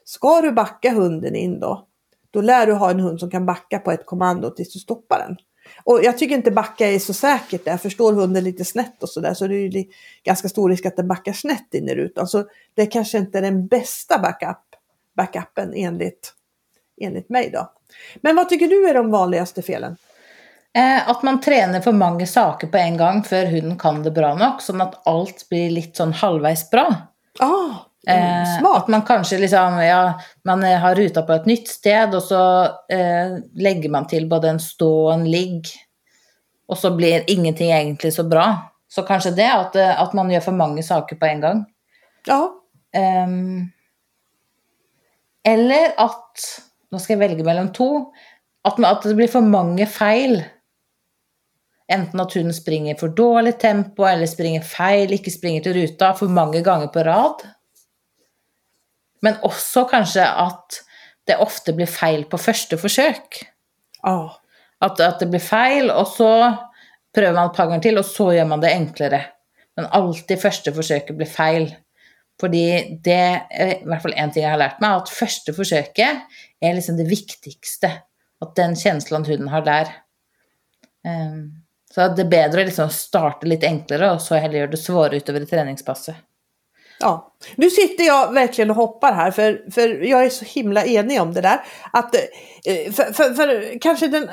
Ska 0.04 0.40
du 0.40 0.52
backa 0.52 0.92
hunden 0.92 1.36
in 1.36 1.60
då, 1.60 1.86
då 2.30 2.40
lär 2.40 2.66
du 2.66 2.72
ha 2.72 2.90
en 2.90 3.00
hund 3.00 3.20
som 3.20 3.30
kan 3.30 3.46
backa 3.46 3.78
på 3.78 3.92
ett 3.92 4.06
kommando 4.06 4.50
tills 4.50 4.72
du 4.72 4.78
stoppar 4.78 5.18
den. 5.18 5.36
Och 5.84 6.00
jag 6.02 6.18
tycker 6.18 6.34
inte 6.34 6.50
backa 6.50 6.86
är 6.86 6.98
så 6.98 7.14
säkert 7.14 7.64
där, 7.64 7.76
för 7.76 7.90
står 7.90 8.12
hunden 8.12 8.44
lite 8.44 8.64
snett 8.64 9.02
och 9.02 9.08
sådär 9.08 9.34
så 9.34 9.46
det 9.46 9.54
är 9.54 9.58
ju 9.60 9.68
li- 9.68 9.90
ganska 10.24 10.48
stor 10.48 10.70
risk 10.70 10.86
att 10.86 10.96
den 10.96 11.08
backar 11.08 11.32
snett 11.32 11.74
in 11.74 11.88
i 11.88 11.94
rutan. 11.94 12.26
Så 12.26 12.44
det 12.74 12.86
kanske 12.86 13.18
inte 13.18 13.38
är 13.38 13.42
den 13.42 13.66
bästa 13.66 14.18
backup, 14.18 14.58
backupen 15.16 15.74
enligt, 15.74 16.32
enligt 17.00 17.28
mig 17.28 17.50
då. 17.50 17.72
Men 18.20 18.36
vad 18.36 18.48
tycker 18.48 18.68
du 18.68 18.88
är 18.88 18.94
de 18.94 19.10
vanligaste 19.10 19.62
felen? 19.62 19.96
Eh, 20.74 21.08
at 21.08 21.22
man 21.22 21.40
trener 21.40 21.80
for 21.80 21.92
mange 21.92 22.26
saker 22.26 22.66
på 22.66 22.78
en 22.78 22.96
gang 22.96 23.24
før 23.24 23.46
hunden 23.46 23.78
kan 23.78 24.02
det 24.02 24.10
bra 24.14 24.34
nok, 24.38 24.62
sånn 24.62 24.80
at 24.84 25.00
alt 25.06 25.48
blir 25.50 25.70
litt 25.70 25.96
sånn 25.98 26.12
halvveis 26.14 26.68
bra. 26.70 26.86
Ah, 27.42 27.89
Eh, 28.08 28.16
mm, 28.16 28.46
smart! 28.58 28.82
at 28.82 28.88
man 28.88 29.02
kanskje 29.04 29.38
liksom, 29.42 29.76
ja, 29.84 30.20
man 30.48 30.64
eh, 30.64 30.78
har 30.80 30.96
ruta 30.96 31.22
på 31.22 31.36
et 31.36 31.48
nytt 31.50 31.68
sted, 31.68 32.14
og 32.16 32.22
så 32.24 32.42
eh, 32.92 33.36
legger 33.60 33.92
man 33.92 34.08
til 34.08 34.28
både 34.30 34.54
en 34.54 34.62
stå 34.62 34.88
og 35.06 35.12
en 35.18 35.26
ligg, 35.28 35.68
og 36.70 36.78
så 36.80 36.94
blir 36.96 37.28
ingenting 37.28 37.74
egentlig 37.74 38.14
så 38.16 38.24
bra. 38.24 38.46
Så 38.90 39.04
kanskje 39.06 39.34
det, 39.36 39.50
at, 39.50 39.76
eh, 39.76 39.92
at 40.00 40.16
man 40.16 40.32
gjør 40.32 40.48
for 40.48 40.62
mange 40.62 40.82
saker 40.86 41.20
på 41.20 41.28
en 41.28 41.44
gang. 41.44 41.60
Ja, 42.28 42.40
Ehm, 42.92 43.70
eller 45.44 45.94
at 45.98 46.48
Nå 46.90 46.98
skal 46.98 47.14
jeg 47.14 47.20
velge 47.22 47.44
mellom 47.46 47.68
to. 47.70 48.08
At, 48.66 48.80
at 48.82 49.04
det 49.06 49.14
blir 49.14 49.28
for 49.30 49.46
mange 49.46 49.84
feil. 49.86 50.40
Enten 51.86 52.22
at 52.22 52.32
hunden 52.34 52.54
springer 52.54 52.96
for 52.98 53.14
dårlig 53.14 53.52
tempo, 53.62 54.08
eller 54.10 54.26
springer 54.26 54.64
feil, 54.66 55.14
ikke 55.14 55.30
springer 55.30 55.62
til 55.62 55.76
ruta 55.78 56.08
for 56.18 56.34
mange 56.34 56.64
ganger 56.66 56.90
på 56.90 57.04
rad. 57.06 57.44
Men 59.22 59.40
også 59.46 59.84
kanskje 59.90 60.24
at 60.24 60.80
det 61.28 61.38
ofte 61.42 61.74
blir 61.76 61.90
feil 61.90 62.24
på 62.30 62.40
første 62.40 62.78
forsøk. 62.80 63.42
Ja. 64.02 64.16
At, 64.80 65.00
at 65.04 65.20
det 65.20 65.28
blir 65.30 65.42
feil, 65.44 65.90
og 65.92 66.08
så 66.08 66.30
prøver 67.14 67.36
man 67.36 67.50
et 67.50 67.56
par 67.56 67.68
ganger 67.68 67.84
til, 67.84 68.00
og 68.00 68.08
så 68.08 68.30
gjør 68.34 68.48
man 68.48 68.64
det 68.64 68.72
enklere. 68.72 69.20
Men 69.76 69.88
alltid 69.96 70.40
første 70.40 70.72
forsøket 70.74 71.18
blir 71.18 71.30
feil. 71.30 71.68
Fordi 72.40 72.64
det 73.04 73.18
er 73.20 73.74
i 73.74 73.88
hvert 73.88 74.02
fall 74.02 74.16
én 74.16 74.32
ting 74.32 74.46
jeg 74.46 74.54
har 74.54 74.60
lært 74.60 74.80
meg, 74.80 75.02
at 75.02 75.12
første 75.12 75.52
forsøket 75.52 76.22
er 76.64 76.76
liksom 76.76 76.96
det 76.96 77.10
viktigste. 77.10 77.92
At 78.40 78.54
den 78.56 78.72
kjenslen 78.80 79.26
hunden 79.28 79.50
har 79.52 79.66
der. 79.66 79.90
Um, 81.04 81.60
så 81.94 82.08
det 82.08 82.22
är 82.22 82.26
bättre 82.26 82.60
att 82.60 82.66
liksom 82.66 82.90
starta 82.90 83.46
lite 83.46 83.66
enklare 83.66 84.10
och 84.10 84.22
så 84.22 84.34
heller 84.34 84.58
göra 84.58 84.70
det 84.70 84.76
svårare 84.76 85.16
utöver 85.16 85.44
träningspasset. 85.44 86.16
Ja, 87.00 87.32
nu 87.56 87.70
sitter 87.70 88.04
jag 88.04 88.32
verkligen 88.32 88.70
och 88.70 88.76
hoppar 88.76 89.12
här 89.12 89.30
för, 89.30 89.70
för 89.70 89.88
jag 89.88 90.24
är 90.24 90.30
så 90.30 90.44
himla 90.44 90.84
enig 90.84 91.20
om 91.20 91.34
det 91.34 91.40
där. 91.40 91.60
Att, 91.92 92.14
eh, 92.14 92.92
för, 92.92 93.12
för, 93.12 93.34
för 93.34 93.78
kanske 93.80 94.08
den, 94.08 94.28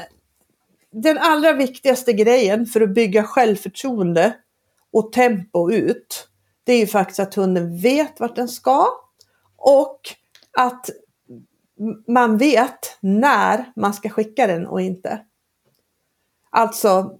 den 0.91 1.17
allra 1.17 1.53
viktigaste 1.53 2.13
grejen 2.13 2.65
för 2.65 2.81
att 2.81 2.93
bygga 2.93 3.23
självförtroende 3.23 4.35
och 4.93 5.11
tempo 5.11 5.71
ut, 5.71 6.27
det 6.63 6.73
är 6.73 6.79
ju 6.79 6.87
faktiskt 6.87 7.19
att 7.19 7.35
hunden 7.35 7.77
vet 7.77 8.19
vart 8.19 8.35
den 8.35 8.47
ska 8.47 8.87
och 9.57 9.99
att 10.57 10.89
man 12.07 12.37
vet 12.37 12.97
när 12.99 13.71
man 13.75 13.93
ska 13.93 14.09
skicka 14.09 14.47
den 14.47 14.67
och 14.67 14.81
inte. 14.81 15.19
Alltså 16.49 17.17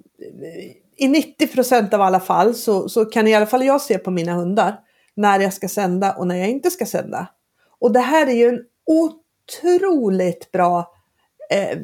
i 0.98 1.08
90 1.08 1.96
av 1.96 2.02
alla 2.02 2.20
fall 2.20 2.56
så, 2.56 2.90
så 2.90 3.06
kan 3.06 3.28
i 3.28 3.36
alla 3.36 3.46
fall 3.46 3.66
jag 3.66 3.82
se 3.82 3.98
på 3.98 4.12
mina 4.12 4.34
hundar 4.34 4.80
när 5.18 5.40
jag 5.40 5.54
ska 5.54 5.68
sända 5.68 6.14
och 6.14 6.28
när 6.28 6.36
jag 6.36 6.50
inte 6.50 6.72
ska 6.72 6.86
sända. 6.86 7.28
Och 7.80 7.92
det 7.92 8.00
här 8.00 8.28
är 8.28 8.34
ju 8.34 8.50
en 8.50 8.62
otroligt 8.86 10.52
bra 10.52 10.94
eh, 11.50 11.78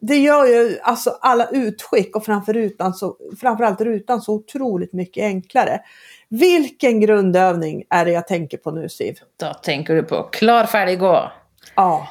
det 0.00 0.16
gör 0.16 0.46
ju 0.46 0.78
alltså 0.82 1.18
alla 1.20 1.48
utskick 1.52 2.16
och 2.16 2.24
framför 2.24 2.52
rutan 2.52 2.94
så, 2.94 3.16
framförallt 3.40 3.80
rutan 3.80 4.22
så 4.22 4.34
otroligt 4.34 4.92
mycket 4.92 5.24
enklare. 5.24 5.80
Vilken 6.28 7.00
grundövning 7.00 7.84
är 7.90 8.04
det 8.04 8.10
jag 8.10 8.26
tänker 8.28 8.58
på 8.58 8.70
nu 8.70 8.88
Siv? 8.88 9.18
Då 9.36 9.54
tänker 9.54 9.94
du 9.94 10.02
på 10.02 10.22
klar, 10.22 10.64
färdig, 10.64 10.98
gå. 10.98 11.32
Ja. 11.74 12.08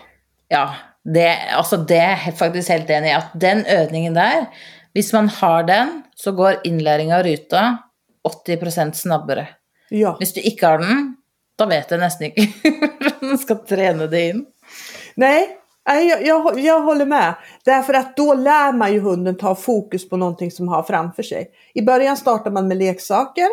Ja, 0.47 0.75
det, 1.03 1.37
alltså 1.55 1.77
det 1.77 1.97
är 1.97 2.31
faktiskt 2.31 2.69
helt 2.69 2.89
enig 2.89 3.09
i. 3.09 3.13
Att 3.13 3.31
den 3.33 3.65
övningen 3.65 4.13
där, 4.13 4.45
Hvis 4.93 5.13
man 5.13 5.29
har 5.29 5.63
den, 5.63 6.03
så 6.15 6.31
går 6.31 6.55
innlæring 6.63 7.13
av 7.13 7.23
ruta 7.23 7.77
80% 8.47 8.91
snabbere. 8.93 9.47
Ja. 9.89 10.15
Hvis 10.19 10.33
du 10.33 10.41
ikke 10.41 10.67
har 10.67 10.81
den, 10.81 11.15
da 11.59 11.67
vet 11.69 11.91
jeg 11.91 12.01
nesten 12.01 12.31
ikke 12.31 12.71
hvordan 12.71 13.21
man 13.21 13.37
ska 13.37 13.55
träna 13.55 14.07
det 14.07 14.23
in. 14.29 14.45
Nej, 15.15 15.57
jag, 15.85 16.25
jag, 16.25 16.59
jag 16.59 16.81
håller 16.81 17.05
med. 17.05 17.35
Därför 17.65 17.93
att 17.93 18.17
då 18.17 18.33
lär 18.33 18.73
man 18.73 18.93
ju 18.93 18.99
hunden 18.99 19.37
ta 19.37 19.55
fokus 19.55 20.09
på 20.09 20.17
någonting 20.17 20.51
som 20.51 20.67
har 20.67 20.83
framför 20.83 21.23
sig. 21.23 21.51
I 21.73 21.81
början 21.81 22.17
startar 22.17 22.51
man 22.51 22.67
med 22.67 22.77
leksaker. 22.77 23.47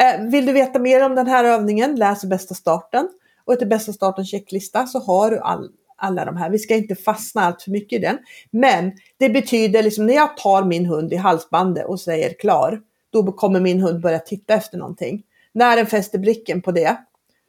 Eh, 0.00 0.30
vill 0.30 0.46
du 0.46 0.52
veta 0.52 0.78
mer 0.78 1.04
om 1.04 1.14
den 1.14 1.26
här 1.26 1.44
övningen, 1.44 1.96
läs 1.96 2.24
bästa 2.24 2.54
starten. 2.54 3.08
Och 3.44 3.58
till 3.58 3.68
bästa 3.68 3.92
starten 3.92 4.24
checklista 4.24 4.86
så 4.86 4.98
har 4.98 5.30
du 5.30 5.38
all, 5.38 5.68
alla 5.96 6.24
de 6.24 6.36
här. 6.36 6.50
Vi 6.50 6.58
ska 6.58 6.74
inte 6.74 6.94
fastna 6.94 7.42
allt 7.42 7.62
för 7.62 7.70
mycket 7.70 7.98
i 7.98 8.02
den. 8.02 8.18
Men 8.50 8.92
det 9.18 9.28
betyder 9.28 9.82
liksom 9.82 10.06
när 10.06 10.14
jag 10.14 10.36
tar 10.36 10.64
min 10.64 10.86
hund 10.86 11.12
i 11.12 11.16
halsbandet 11.16 11.86
och 11.86 12.00
säger 12.00 12.34
klar, 12.38 12.80
då 13.12 13.32
kommer 13.32 13.60
min 13.60 13.80
hund 13.80 14.00
börja 14.00 14.18
titta 14.18 14.54
efter 14.54 14.78
någonting. 14.78 15.22
När 15.56 15.76
den 15.76 15.86
fäster 15.86 16.18
blicken 16.18 16.62
på 16.62 16.72
det 16.72 16.96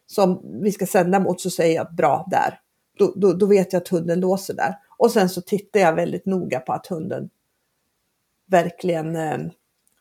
som 0.06 0.42
vi 0.64 0.72
ska 0.72 0.86
sända 0.86 1.20
mot 1.20 1.42
så 1.42 1.50
säger 1.50 1.76
jag 1.76 1.96
bra 1.96 2.28
där. 2.32 2.60
Då, 2.98 3.14
då, 3.16 3.34
då 3.34 3.46
vet 3.46 3.74
jag 3.74 3.82
att 3.82 3.88
hunden 3.88 4.20
låser 4.20 4.54
där. 4.54 4.76
Och 4.98 5.12
sen 5.12 5.30
så 5.30 5.42
tittar 5.42 5.80
jag 5.80 5.94
väldigt 5.94 6.26
noga 6.26 6.60
på 6.60 6.74
att 6.74 6.88
hunden 6.88 7.30
verkligen, 8.46 9.16
eh, 9.16 9.38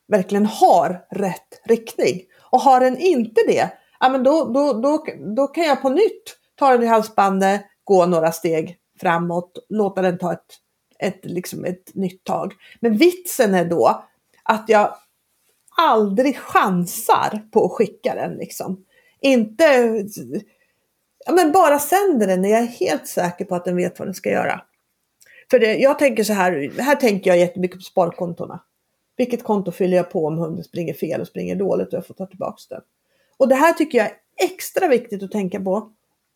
verkligen 0.09 0.47
har 0.47 1.07
rätt 1.11 1.61
riktning. 1.65 2.21
Och 2.43 2.61
har 2.61 2.81
den 2.81 2.99
inte 2.99 3.41
det, 3.47 3.71
ja, 4.01 4.09
men 4.09 4.23
då, 4.23 4.45
då, 4.45 4.73
då, 4.73 5.05
då 5.37 5.47
kan 5.47 5.65
jag 5.65 5.83
på 5.83 5.89
nytt 5.89 6.37
ta 6.55 6.71
den 6.73 6.83
i 6.83 6.87
halsbandet, 6.87 7.63
gå 7.85 8.07
några 8.07 8.33
steg 8.33 8.77
framåt, 9.01 9.59
låta 9.69 10.03
den 10.03 10.19
ta 10.19 10.33
ett, 10.33 10.55
ett, 10.99 11.21
liksom 11.25 11.65
ett 11.65 11.95
nytt 11.95 12.25
tag. 12.25 12.55
Men 12.81 12.97
vitsen 12.97 13.55
är 13.55 13.65
då 13.65 14.05
att 14.43 14.65
jag 14.69 14.97
aldrig 15.77 16.39
chansar 16.39 17.49
på 17.53 17.65
att 17.65 17.73
skicka 17.73 18.15
den. 18.15 18.37
Liksom. 18.37 18.85
Inte, 19.21 19.65
ja, 21.27 21.33
men 21.33 21.53
bara 21.53 21.79
sänder 21.79 22.27
den 22.27 22.43
när 22.43 22.49
jag 22.49 22.61
är 22.61 22.67
helt 22.67 23.07
säker 23.07 23.45
på 23.45 23.55
att 23.55 23.65
den 23.65 23.77
vet 23.77 23.99
vad 23.99 24.09
den 24.09 24.15
ska 24.15 24.31
göra. 24.31 24.63
För 25.51 25.59
det, 25.59 25.75
jag 25.75 25.99
tänker 25.99 26.25
så 26.25 26.33
här, 26.33 26.73
här 26.79 26.97
tänker 26.97 27.31
jag 27.31 27.39
jättemycket 27.39 27.79
på 27.79 27.83
sparkontona. 27.83 28.61
Vilket 29.17 29.45
konto 29.45 29.73
fyller 29.73 29.97
jag 29.97 30.11
på 30.11 30.27
om 30.27 30.39
hunden 30.39 30.65
springer 30.65 30.95
fel 30.95 31.21
och 31.21 31.27
springer 31.27 31.57
dåligt 31.57 31.89
och 31.89 31.95
jag 31.95 32.07
får 32.07 32.15
ta 32.15 32.27
tillbaka 32.27 32.57
den. 32.71 32.81
Och 33.37 33.49
det 33.49 33.55
här 33.55 33.73
tycker 33.73 33.99
jag 33.99 34.07
är 34.07 34.15
extra 34.53 34.89
viktigt 34.89 35.23
att 35.23 35.33
tänka 35.33 35.61
på 35.61 35.91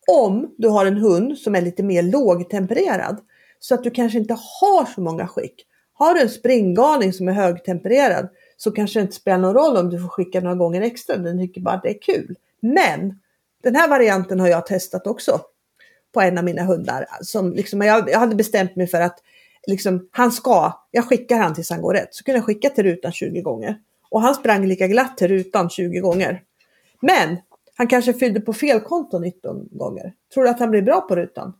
om 0.07 0.55
du 0.57 0.69
har 0.69 0.85
en 0.85 0.97
hund 0.97 1.37
som 1.37 1.55
är 1.55 1.61
lite 1.61 1.83
mer 1.83 2.03
lågtempererad 2.03 3.19
så 3.59 3.75
att 3.75 3.83
du 3.83 3.91
kanske 3.91 4.17
inte 4.17 4.33
har 4.33 4.85
så 4.85 5.01
många 5.01 5.27
skick. 5.27 5.65
Har 5.93 6.13
du 6.13 6.21
en 6.21 6.29
springgalning 6.29 7.13
som 7.13 7.27
är 7.27 7.33
högtempererad 7.33 8.29
så 8.63 8.71
kanske 8.71 8.99
det 8.99 9.01
inte 9.01 9.15
spelar 9.15 9.37
någon 9.37 9.53
roll 9.53 9.77
om 9.77 9.89
du 9.89 9.99
får 9.99 10.07
skicka 10.07 10.41
några 10.41 10.55
gånger 10.55 10.81
extra. 10.81 11.17
Den 11.17 11.39
tycker 11.39 11.61
bara 11.61 11.75
att 11.75 11.83
det 11.83 11.89
är 11.89 12.01
kul. 12.01 12.35
Men 12.59 13.19
den 13.63 13.75
här 13.75 13.87
varianten 13.89 14.39
har 14.39 14.47
jag 14.47 14.65
testat 14.65 15.07
också 15.07 15.41
på 16.13 16.21
en 16.21 16.37
av 16.37 16.43
mina 16.43 16.63
hundar. 16.63 17.05
Som 17.21 17.53
liksom, 17.53 17.81
jag, 17.81 18.09
jag 18.09 18.19
hade 18.19 18.35
bestämt 18.35 18.75
mig 18.75 18.87
för 18.87 19.01
att 19.01 19.19
liksom, 19.67 20.09
han 20.11 20.31
ska, 20.31 20.73
jag 20.91 21.05
skickar 21.05 21.37
han 21.37 21.53
tills 21.53 21.69
han 21.69 21.81
går 21.81 21.93
rätt. 21.93 22.15
Så 22.15 22.23
kunde 22.23 22.37
jag 22.37 22.45
skicka 22.45 22.69
till 22.69 22.83
rutan 22.83 23.11
20 23.11 23.41
gånger. 23.41 23.79
Och 24.09 24.21
han 24.21 24.35
sprang 24.35 24.65
lika 24.65 24.87
glatt 24.87 25.17
till 25.17 25.27
rutan 25.27 25.69
20 25.69 25.99
gånger. 25.99 26.41
Men 26.99 27.37
han 27.75 27.87
kanske 27.87 28.13
fyllde 28.13 28.41
på 28.41 28.53
fel 28.53 28.79
konto 28.79 29.19
19 29.19 29.67
gånger. 29.71 30.13
Tror 30.33 30.43
du 30.43 30.49
att 30.49 30.59
han 30.59 30.71
blir 30.71 30.81
bra 30.81 31.01
på 31.01 31.15
rutan? 31.15 31.53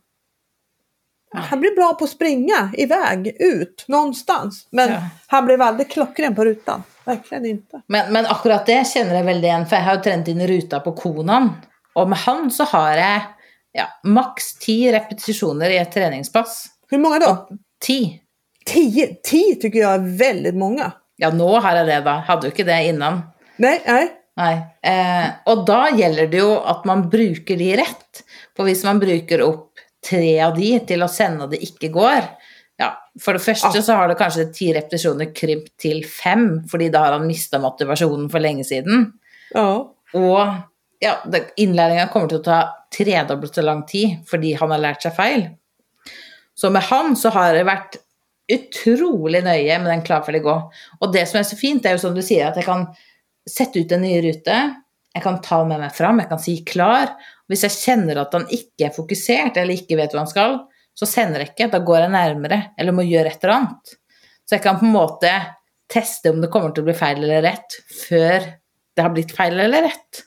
Han 1.34 1.60
blir 1.60 1.76
bra 1.76 1.94
på 1.94 2.04
att 2.04 2.10
springa 2.10 2.72
iväg, 2.76 3.36
ut, 3.38 3.84
någonstans. 3.88 4.66
Men 4.70 4.90
ja. 4.90 5.02
han 5.26 5.44
blev 5.44 5.62
aldrig 5.62 5.90
klockren 5.90 6.34
på 6.34 6.44
rutan. 6.44 6.82
Verkligen 7.04 7.46
inte. 7.46 7.82
Men, 7.86 8.12
men 8.12 8.26
akkurat 8.26 8.66
det 8.66 8.86
känner 8.86 9.14
jag 9.14 9.24
väl 9.24 9.44
igen, 9.44 9.66
för 9.66 9.76
jag 9.76 9.82
har 9.82 9.96
tränat 9.96 10.28
in 10.28 10.46
ruta 10.46 10.80
på 10.80 10.92
konan. 10.92 11.52
Och 11.94 12.08
med 12.08 12.18
han 12.18 12.50
så 12.50 12.64
har 12.64 12.96
jag 12.96 13.20
ja, 13.72 13.84
max 14.04 14.58
10 14.58 14.92
repetitioner 14.92 15.70
i 15.70 15.78
ett 15.78 15.92
träningspass. 15.92 16.66
Hur 16.90 16.98
många 16.98 17.18
då? 17.18 17.48
10. 17.84 18.18
10? 18.66 19.14
10 19.22 19.54
tycker 19.54 19.78
jag 19.78 19.94
är 19.94 20.18
väldigt 20.18 20.54
många. 20.54 20.92
Ja, 21.16 21.30
nu 21.30 21.44
har 21.44 21.76
jag 21.76 21.86
det 21.86 22.00
då. 22.00 22.10
Hade 22.10 22.46
ju 22.46 22.50
inte 22.50 22.62
det 22.62 22.84
innan. 22.84 23.20
Nej, 23.56 23.82
nej. 23.86 24.18
Nei. 24.36 24.54
Eh, 24.80 25.26
og 25.46 25.66
da 25.68 25.90
gjelder 25.92 26.30
det 26.32 26.40
jo 26.40 26.54
at 26.56 26.86
man 26.88 27.04
bruker 27.12 27.58
de 27.60 27.74
rett. 27.76 28.22
For 28.56 28.68
hvis 28.68 28.84
man 28.86 29.00
bruker 29.02 29.44
opp 29.44 29.82
tre 30.08 30.40
av 30.44 30.56
de 30.56 30.70
til 30.88 31.04
å 31.04 31.10
sende 31.12 31.50
det 31.52 31.60
ikke 31.66 31.92
går 31.92 32.24
ja, 32.82 32.90
For 33.20 33.36
det 33.36 33.44
første 33.44 33.70
ah. 33.70 33.84
så 33.84 33.96
har 33.98 34.10
det 34.10 34.18
kanskje 34.20 34.50
ti 34.54 34.72
repetisjoner 34.74 35.30
krymt 35.36 35.70
til 35.80 36.02
fem, 36.08 36.62
fordi 36.70 36.90
da 36.92 37.06
har 37.06 37.16
han 37.16 37.28
mista 37.28 37.60
motivasjonen 37.62 38.28
for 38.32 38.42
lenge 38.42 38.66
siden. 38.66 39.08
Ja. 39.54 39.66
Og 40.18 40.38
ja, 41.02 41.16
innlæringa 41.60 42.08
kommer 42.12 42.30
til 42.30 42.40
å 42.40 42.46
ta 42.46 42.60
tredobbelt 42.92 43.56
så 43.56 43.64
lang 43.64 43.84
tid 43.88 44.22
fordi 44.28 44.54
han 44.58 44.72
har 44.74 44.82
lært 44.82 45.04
seg 45.06 45.14
feil. 45.16 45.46
Så 46.58 46.70
med 46.70 46.84
han 46.90 47.16
så 47.18 47.32
har 47.34 47.56
det 47.56 47.66
vært 47.68 47.98
utrolig 48.52 49.40
nøye 49.44 49.78
med 49.80 49.88
den 49.88 50.04
klar, 50.04 50.24
ferdig, 50.26 50.42
gå. 50.44 50.54
Og 51.00 51.14
det 51.14 51.24
som 51.30 51.40
er 51.40 51.46
så 51.48 51.56
fint, 51.58 51.86
er 51.86 51.96
jo 51.96 52.02
som 52.04 52.16
du 52.16 52.22
sier, 52.24 52.50
at 52.50 52.58
jeg 52.58 52.66
kan 52.66 52.88
sette 53.48 53.80
ut 53.80 53.94
en 53.94 54.04
ny 54.04 54.16
rute. 54.24 54.58
Jeg 55.12 55.24
kan 55.24 55.40
ta 55.44 55.62
med 55.68 55.80
meg 55.80 55.94
fram, 55.96 56.20
jeg 56.20 56.30
kan 56.30 56.42
si 56.42 56.58
klar. 56.68 57.14
Hvis 57.50 57.64
jeg 57.66 57.78
kjenner 57.78 58.22
at 58.22 58.34
han 58.36 58.44
ikke 58.52 58.88
er 58.88 58.94
fokusert 58.96 59.58
eller 59.60 59.78
ikke 59.78 59.98
vet 59.98 60.14
hva 60.14 60.24
han 60.24 60.30
skal, 60.30 60.60
så 60.98 61.08
sender 61.08 61.42
jeg 61.42 61.52
ikke. 61.52 61.70
Da 61.72 61.80
går 61.84 62.04
jeg 62.04 62.14
nærmere 62.14 62.60
eller 62.78 62.96
må 62.96 63.04
gjøre 63.06 63.32
et 63.32 63.44
eller 63.44 63.56
annet. 63.58 63.94
Så 64.46 64.56
jeg 64.56 64.64
kan 64.64 64.80
på 64.80 64.88
en 64.88 64.96
måte 64.96 65.30
teste 65.92 66.32
om 66.32 66.40
det 66.42 66.50
kommer 66.52 66.72
til 66.74 66.84
å 66.84 66.88
bli 66.90 66.96
feil 66.96 67.22
eller 67.22 67.44
rett 67.46 67.78
før 68.06 68.50
det 68.92 69.04
har 69.04 69.12
blitt 69.14 69.32
feil 69.34 69.60
eller 69.60 69.86
rett. 69.88 70.24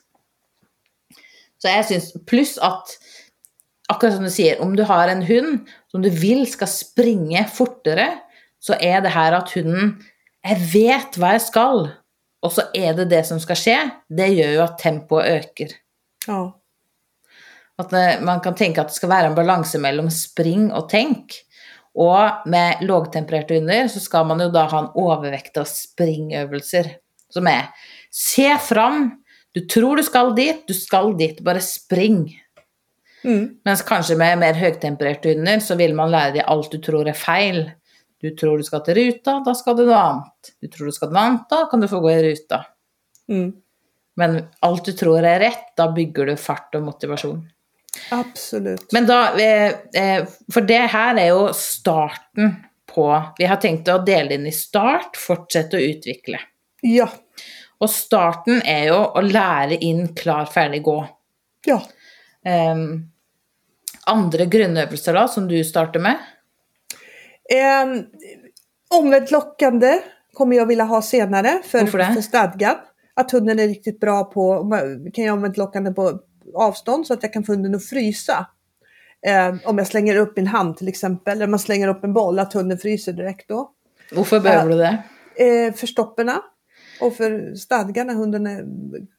Så 1.62 1.70
jeg 1.72 1.86
syns 1.88 2.10
Pluss 2.28 2.56
at 2.62 2.96
akkurat 3.90 4.16
som 4.16 4.26
du 4.26 4.32
sier, 4.32 4.58
om 4.62 4.74
du 4.76 4.82
har 4.86 5.10
en 5.10 5.22
hund 5.26 5.68
som 5.92 6.02
du 6.02 6.10
vil 6.10 6.44
skal 6.50 6.70
springe 6.70 7.44
fortere, 7.54 8.08
så 8.62 8.74
er 8.82 9.02
det 9.04 9.14
her 9.14 9.36
at 9.36 9.52
hunden 9.54 9.96
Jeg 10.46 10.62
vet 10.70 11.16
hva 11.18 11.32
jeg 11.34 11.42
skal 11.42 11.80
och 12.42 12.52
så 12.52 12.62
är 12.74 12.94
det 12.94 13.04
det 13.04 13.24
som 13.24 13.40
ska 13.40 13.54
ske, 13.54 13.90
det 14.08 14.26
gör 14.26 14.50
ju 14.50 14.60
att 14.60 14.78
tempot 14.78 15.24
ökar. 15.24 15.68
Ja. 16.26 16.60
Att 17.78 18.22
man 18.22 18.40
kan 18.40 18.54
tänka 18.54 18.80
att 18.80 18.88
det 18.88 18.94
ska 18.94 19.06
vara 19.06 19.26
en 19.26 19.34
balans 19.34 19.74
mellan 19.74 20.10
spring 20.10 20.72
och 20.72 20.88
tänk. 20.88 21.32
Och 21.94 22.48
med 22.48 22.76
lågtempererte 22.80 23.54
hunder 23.54 23.88
så 23.88 24.00
ska 24.00 24.24
man 24.24 24.40
ju 24.40 24.48
då 24.48 24.58
ha 24.58 24.78
en 24.78 25.02
övervikt 25.12 25.56
av 25.56 25.64
springövningar 25.64 26.96
som 27.28 27.46
är 27.46 27.68
se 28.10 28.58
fram, 28.58 29.22
du 29.52 29.60
tror 29.60 29.96
du 29.96 30.02
ska 30.02 30.30
dit, 30.30 30.64
du 30.66 30.74
ska 30.74 31.12
dit, 31.12 31.40
bara 31.40 31.60
spring. 31.60 32.42
Mm. 33.24 33.48
Mens 33.64 33.82
kanskje 33.82 34.16
med 34.16 34.38
mer 34.38 34.54
høytempererte 34.54 35.32
hunder 35.32 35.60
så 35.64 35.74
vil 35.80 35.94
man 35.96 36.12
lære 36.12 36.36
dem 36.36 36.48
alt 36.52 36.72
du 36.72 36.78
tror 36.82 37.08
er 37.08 37.16
feil. 37.16 37.64
Du 38.22 38.30
tror 38.36 38.60
du 38.60 38.64
skal 38.64 38.84
til 38.84 38.96
ruta, 38.96 39.40
da 39.44 39.54
skal 39.56 39.76
du 39.76 39.84
noe 39.86 39.98
annet. 39.98 40.52
Du 40.62 40.68
tror 40.72 40.88
du 40.88 40.96
skal 40.96 41.12
noe 41.12 41.24
annet, 41.24 41.48
da 41.50 41.64
kan 41.70 41.82
du 41.82 41.88
få 41.90 42.00
gå 42.04 42.12
i 42.12 42.22
ruta. 42.28 42.62
Mm. 43.32 43.50
Men 44.16 44.38
alt 44.64 44.84
du 44.84 44.92
tror 44.96 45.24
er 45.24 45.40
rett, 45.42 45.72
da 45.76 45.90
bygger 45.92 46.32
du 46.32 46.36
fart 46.40 46.76
og 46.78 46.86
motivasjon. 46.86 47.42
Absolut. 48.10 48.92
Men 48.92 49.06
da, 49.06 49.20
eh, 49.40 49.74
eh, 49.94 50.26
For 50.52 50.66
det 50.66 50.82
her 50.92 51.18
er 51.18 51.28
jo 51.28 51.48
starten 51.54 52.56
på 52.86 53.06
Vi 53.38 53.44
har 53.44 53.60
tenkt 53.62 53.88
å 53.88 53.98
dele 54.04 54.34
inn 54.38 54.46
i 54.46 54.54
start, 54.54 55.16
fortsette 55.20 55.76
å 55.76 55.88
utvikle. 55.90 56.38
Ja. 56.82 57.08
Og 57.82 57.90
starten 57.92 58.62
er 58.64 58.86
jo 58.88 59.00
å 59.18 59.22
lære 59.24 59.76
inn 59.84 60.08
klar, 60.16 60.46
ferdig, 60.48 60.82
gå. 60.86 60.96
Ja. 61.66 61.80
Ehm, 62.46 63.10
andre 64.06 64.46
grunnøvelser 64.46 65.18
da, 65.18 65.26
som 65.28 65.48
du 65.50 65.58
starter 65.64 66.00
med? 66.00 66.22
Eh, 67.52 67.84
omvänt 68.96 69.30
lockande 69.30 69.98
kommer 70.32 70.56
jag 70.56 70.66
vilja 70.66 70.84
ha 70.84 71.02
senare 71.02 71.60
för, 71.64 71.86
för 71.86 72.20
stadgan. 72.20 72.76
Att 73.14 73.30
hunden 73.30 73.58
är 73.58 73.68
riktigt 73.68 74.00
bra 74.00 74.24
på, 74.24 74.70
kan 75.14 75.24
jag 75.24 75.34
omvänt 75.34 75.56
lockande 75.56 75.90
på 75.90 76.20
avstånd 76.54 77.06
så 77.06 77.14
att 77.14 77.22
jag 77.22 77.32
kan 77.32 77.44
få 77.44 77.52
hunden 77.52 77.74
att 77.74 77.84
frysa. 77.86 78.46
Eh, 79.26 79.54
om 79.64 79.78
jag 79.78 79.86
slänger 79.86 80.16
upp 80.16 80.36
min 80.36 80.46
hand 80.46 80.76
till 80.76 80.88
exempel, 80.88 81.36
eller 81.36 81.46
man 81.46 81.58
slänger 81.58 81.88
upp 81.88 82.04
en 82.04 82.12
boll, 82.12 82.38
att 82.38 82.52
hunden 82.52 82.78
fryser 82.78 83.12
direkt 83.12 83.48
då. 83.48 83.70
Hvorfor 84.12 84.40
behøver 84.40 84.70
du 84.70 84.76
det? 84.78 85.02
Eh, 85.44 85.74
för 85.74 85.86
stopperna 85.86 86.40
och 87.00 87.14
för 87.16 87.54
stadgan 87.54 88.06
när 88.06 88.14
hunden 88.14 88.46
är 88.46 88.64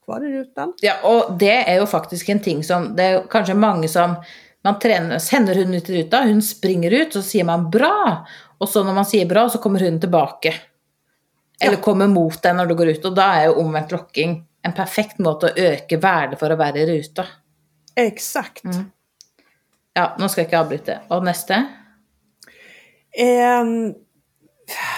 kvar 0.05 0.25
i 0.25 0.38
rutan. 0.39 0.74
Ja, 0.81 0.93
og 1.03 1.39
det 1.39 1.63
er 1.67 1.75
jo 1.77 1.86
faktisk 1.86 2.29
en 2.29 2.39
ting 2.39 2.63
som 2.63 2.96
Det 2.96 3.12
jo 3.12 3.19
kanskje 3.29 3.53
mange 3.55 3.88
som 3.88 4.15
man 4.63 4.79
trener, 4.79 5.19
sender 5.19 5.55
hunden 5.55 5.74
ut 5.74 5.89
i 5.89 6.03
ruta, 6.03 6.22
hun 6.24 6.41
springer 6.41 6.91
ut, 6.91 7.13
så 7.13 7.22
sier 7.22 7.43
man 7.43 7.72
'bra', 7.72 8.25
og 8.60 8.69
så 8.69 8.84
når 8.84 8.93
man 8.93 9.05
sier 9.05 9.25
'bra', 9.25 9.50
så 9.50 9.57
kommer 9.57 9.79
hunden 9.79 10.01
tilbake. 10.01 10.53
Eller 11.62 11.75
Ja. 11.77 11.81
kommer 11.81 12.07
mot 12.07 12.41
deg 12.43 12.55
når 12.55 12.65
du 12.67 12.75
går 12.75 12.88
ut, 12.88 13.05
og 13.05 13.15
da 13.15 13.22
er 13.36 13.46
jo 13.46 13.53
omvendt 13.53 13.91
lokking 13.91 14.47
en 14.68 14.76
perfekt 14.78 15.20
måte 15.24 15.50
å 15.50 15.68
øke 15.72 16.00
verdet 16.02 16.40
for 16.40 16.54
å 16.54 16.60
være 16.60 16.84
i 16.84 16.88
ruta. 16.90 17.26
Exakt. 17.98 18.66
Ja, 19.98 20.12
nå 20.20 20.30
skal 20.30 20.44
jeg 20.44 20.52
ikke 20.52 20.62
avbryte. 20.62 21.00
Og 21.14 21.24
neste? 21.26 21.58
Ehm, 23.18 23.94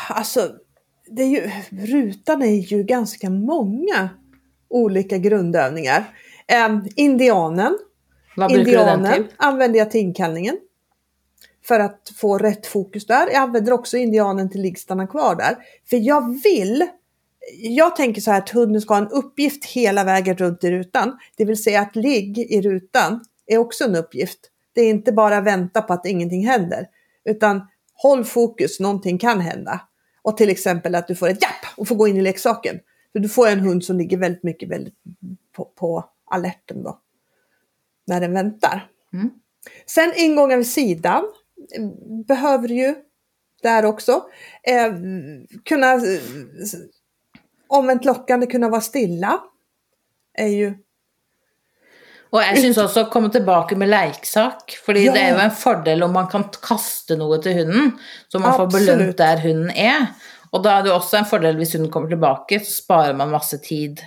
alltså, 0.10 0.52
det 1.08 1.24
är 1.24 1.28
ju, 1.28 1.52
rutan 1.72 2.42
är 2.42 2.74
ju 2.74 2.84
ganska 2.84 3.30
många 3.30 4.10
olika 4.70 5.18
grundövningar. 5.18 6.04
Ehm, 6.48 6.88
indianen. 6.96 7.78
Hva 8.36 8.48
bruker 8.48 8.66
du 8.66 8.72
den 8.72 9.00
indianen 9.00 9.14
til? 9.14 9.36
använder 9.38 9.80
jag 9.80 9.92
till 9.92 10.02
inkallningen. 10.02 10.58
För 11.68 11.80
att 11.80 12.12
få 12.16 12.38
rätt 12.38 12.68
fokus 12.68 13.06
där. 13.06 13.28
Jag 13.28 13.36
använder 13.36 13.74
också 13.74 13.98
indianen 13.98 14.50
till 14.50 14.62
ligg 14.62 14.80
stanna 14.80 15.08
kvar 15.08 15.36
där. 15.36 15.58
För 15.90 15.98
jag 15.98 16.42
vill, 16.44 16.88
jag 17.58 17.96
tänker 17.96 18.22
så 18.22 18.32
här 18.32 18.38
att 18.38 18.50
hunden 18.50 18.82
ska 18.82 18.94
ha 18.94 19.02
en 19.02 19.12
uppgift 19.12 19.66
hela 19.66 20.04
vägen 20.04 20.38
runt 20.38 20.64
i 20.64 20.72
rutan. 20.72 21.18
Det 21.38 21.46
vill 21.46 21.64
säga 21.64 21.82
att 21.82 21.96
ligg 21.96 22.38
i 22.38 22.62
rutan 22.62 23.26
är 23.46 23.58
också 23.58 23.84
en 23.84 23.96
uppgift. 23.96 24.40
Det 24.74 24.82
är 24.82 24.90
inte 24.90 25.12
bara 25.12 25.42
vänta 25.42 25.82
på 25.82 25.94
att 25.94 26.06
ingenting 26.06 26.48
händer. 26.48 26.88
Utan 27.26 27.68
håll 27.94 28.26
fokus, 28.26 28.80
någonting 28.80 29.18
kan 29.18 29.42
hända. 29.42 29.82
Och 30.22 30.38
till 30.38 30.50
exempel 30.50 30.96
att 30.96 31.08
du 31.08 31.16
får 31.16 31.30
ett 31.30 31.42
japp 31.42 31.78
och 31.78 31.88
får 31.88 31.96
gå 31.96 32.08
in 32.08 32.18
i 32.18 32.22
leksaken. 32.22 32.80
För 33.12 33.20
du 33.20 33.30
får 33.30 33.48
en 33.48 33.60
hund 33.60 33.84
som 33.84 33.98
ligger 33.98 34.18
väldigt 34.18 34.44
mycket 34.44 34.70
väldigt 34.70 34.94
på, 35.56 35.66
på 35.66 36.10
alerten 36.26 36.84
då. 36.84 37.00
När 38.08 38.22
den 38.22 38.34
väntar. 38.34 38.88
Mm. 39.14 39.30
Sen 39.86 40.14
ingångar 40.16 40.58
vid 40.58 40.68
sidan 40.68 41.24
eh, 41.78 41.88
behöver 42.28 42.68
du 42.68 42.74
ju 42.74 42.96
där 43.62 43.86
också. 43.86 44.24
Eh, 44.64 44.94
kunna 45.66 46.02
omvänt 47.70 48.06
lockande, 48.06 48.48
kunna 48.48 48.70
vara 48.70 48.82
stilla. 48.82 49.40
Är 50.38 50.48
ju 50.48 50.74
Og 52.32 52.42
jeg 52.44 52.60
syns 52.62 52.78
også 52.78 53.02
å 53.08 53.10
komme 53.10 53.32
tilbake 53.34 53.76
med 53.76 53.90
leiksak. 53.90 54.76
fordi 54.86 55.06
Ja. 55.06 55.14
det 55.14 55.22
er 55.22 55.30
jo 55.34 55.40
en 55.42 55.52
fordel 55.52 56.04
om 56.04 56.12
man 56.14 56.28
kan 56.30 56.44
kaste 56.62 57.16
noe 57.18 57.40
til 57.42 57.54
hunden, 57.58 58.00
så 58.32 58.40
man 58.40 58.54
får 58.54 58.66
Absolutt. 58.68 58.86
belønt 58.98 59.18
der 59.18 59.38
hunden 59.42 59.72
er. 59.76 60.08
Og 60.54 60.64
da 60.64 60.78
er 60.78 60.84
det 60.84 60.92
jo 60.92 60.96
også 61.00 61.18
en 61.18 61.26
fordel 61.26 61.56
hvis 61.58 61.74
hunden 61.74 61.90
kommer 61.92 62.10
tilbake, 62.10 62.60
så 62.66 62.72
sparer 62.84 63.16
man 63.18 63.32
masse 63.32 63.58
tid. 63.58 64.00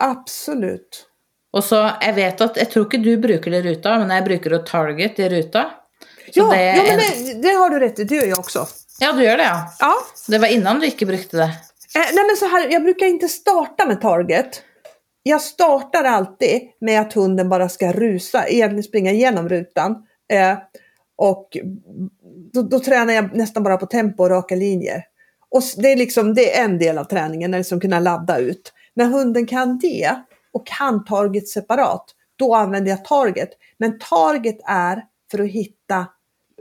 absolut. 0.00 1.06
Og 1.54 1.62
så, 1.62 1.82
jeg 2.02 2.14
vet 2.16 2.40
at, 2.40 2.56
jeg 2.56 2.68
tror 2.72 2.84
ikke 2.88 3.02
du 3.04 3.16
bruker 3.20 3.50
det 3.52 3.64
i 3.64 3.68
ruta, 3.70 3.98
men 3.98 4.10
jeg 4.10 4.24
bruker 4.24 4.54
å 4.56 4.64
target 4.66 5.18
i 5.20 5.28
ruta. 5.28 5.64
Så 6.32 6.40
Ja, 6.40 6.50
det 6.50 6.60
ja 6.76 6.82
men 6.82 7.00
en, 7.00 7.24
det, 7.26 7.42
det 7.42 7.52
har 7.58 7.70
du 7.70 7.78
rätt 7.78 7.98
i, 7.98 8.04
det 8.04 8.14
gör 8.16 8.26
jag 8.26 8.38
också. 8.38 8.66
ja, 9.00 9.12
du 9.12 9.22
gjør 9.22 9.36
det, 9.36 9.44
ja. 9.44 9.68
Ja, 9.80 9.94
Det 10.28 10.38
var 10.38 10.48
innan 10.48 10.80
du 10.80 10.86
ikke 10.86 11.06
brukte 11.06 11.36
det. 11.36 11.50
Eh, 11.94 12.14
nej 12.14 12.24
men 12.26 12.36
så 12.36 12.46
här, 12.46 12.68
jag 12.72 12.82
brukar 12.82 13.06
inte 13.06 13.28
starta 13.28 13.86
med 13.86 14.00
target. 14.00 14.62
Jag 15.22 15.42
startar 15.42 16.04
alltid 16.04 16.60
med 16.80 17.00
att 17.00 17.12
hunden 17.12 17.48
bara 17.48 17.68
ska 17.68 17.92
rusa, 17.92 18.48
egentligen 18.48 18.82
springa 18.82 19.10
igenom 19.10 19.48
rutan. 19.48 20.06
Eh, 20.32 20.58
och 21.16 21.56
då, 22.52 22.62
då 22.62 22.80
tränar 22.80 23.12
jag 23.12 23.36
nästan 23.36 23.62
bara 23.62 23.76
på 23.76 23.86
tempo 23.86 24.22
och 24.22 24.30
raka 24.30 24.54
linjer. 24.54 25.04
Och 25.48 25.62
det 25.76 25.92
är 25.92 25.96
liksom, 25.96 26.34
det 26.34 26.58
är 26.58 26.64
en 26.64 26.78
del 26.78 26.98
av 26.98 27.04
träningen, 27.04 27.54
att 27.54 27.60
liksom 27.60 27.80
kunna 27.80 28.00
ladda 28.00 28.38
ut. 28.38 28.72
När 28.94 29.04
hunden 29.04 29.46
kan 29.46 29.78
det 29.78 30.16
och 30.52 30.66
kan 30.66 31.04
target 31.04 31.48
separat, 31.48 32.04
då 32.36 32.54
använder 32.54 32.90
jag 32.90 33.04
target. 33.04 33.50
Men 33.78 33.98
target 33.98 34.58
är 34.64 35.04
för 35.30 35.38
att 35.38 35.48
hitta, 35.48 36.06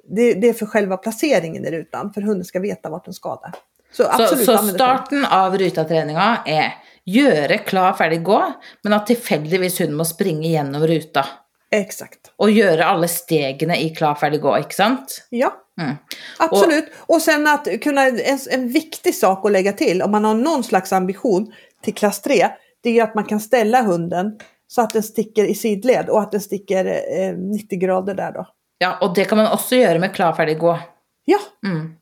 det, 0.03 0.33
det 0.33 0.49
är 0.49 0.53
för 0.53 0.65
själva 0.65 0.97
placeringen 0.97 1.65
i 1.65 1.71
rutan, 1.71 2.13
för 2.13 2.21
hunden 2.21 2.45
ska 2.45 2.59
veta 2.59 2.89
vart 2.89 3.05
den 3.05 3.13
ska 3.13 3.35
där. 3.35 3.51
Så 3.91 4.03
Så, 4.03 4.09
absolut 4.09 4.45
så 4.45 4.55
target. 4.57 4.73
starten 4.75 5.25
av 5.25 5.57
rutatreninga 5.57 6.37
er 6.45 6.73
gjøre 7.07 7.57
klar, 7.65 7.93
ferdig, 7.97 8.21
gå, 8.23 8.53
men 8.83 8.93
at 8.93 9.07
tilfeldigvis 9.07 9.79
hunden 9.81 9.97
må 9.97 10.05
springe 10.05 10.47
gjennom 10.47 10.83
ruta. 10.87 11.25
Exakt. 11.71 12.31
Og 12.37 12.49
gjøre 12.51 12.85
alle 12.85 13.07
stegene 13.07 13.77
i 13.79 13.89
klar, 13.95 14.15
ferdig, 14.15 14.41
gå, 14.41 14.57
ikke 14.63 14.75
sant? 14.75 15.21
Ja, 15.29 15.51
Mm. 15.79 15.95
absolut. 16.39 16.85
Och, 17.07 17.21
sen 17.21 17.47
att 17.47 17.67
kunna, 17.81 18.07
en, 18.07 18.39
en 18.51 18.67
viktig 18.69 19.15
sak 19.15 19.45
att 19.45 19.51
lägga 19.51 19.73
till 19.73 20.01
om 20.01 20.11
man 20.11 20.25
har 20.25 20.33
någon 20.33 20.63
slags 20.63 20.93
ambition 20.93 21.53
till 21.83 21.93
klass 21.95 22.21
3, 22.21 22.47
det 22.83 22.99
är 22.99 23.03
att 23.03 23.15
man 23.15 23.23
kan 23.25 23.39
ställa 23.39 23.81
hunden 23.81 24.39
så 24.67 24.81
att 24.81 24.93
den 24.93 25.03
sticker 25.03 25.43
i 25.45 25.55
sidled 25.55 26.09
och 26.09 26.21
att 26.21 26.31
den 26.31 26.41
sticker 26.41 26.85
eh, 26.85 27.33
90 27.37 27.79
grader 27.79 28.15
där 28.15 28.31
då. 28.31 28.47
Ja, 28.77 28.97
og 29.01 29.15
det 29.15 29.25
kan 29.25 29.37
man 29.37 29.47
også 29.47 29.75
gjøre 29.75 29.99
med 29.99 30.13
klar, 30.15 30.33
ferdig, 30.33 30.59
gå. 30.59 30.79
Ja, 31.25 31.39
Mm. 31.65 31.93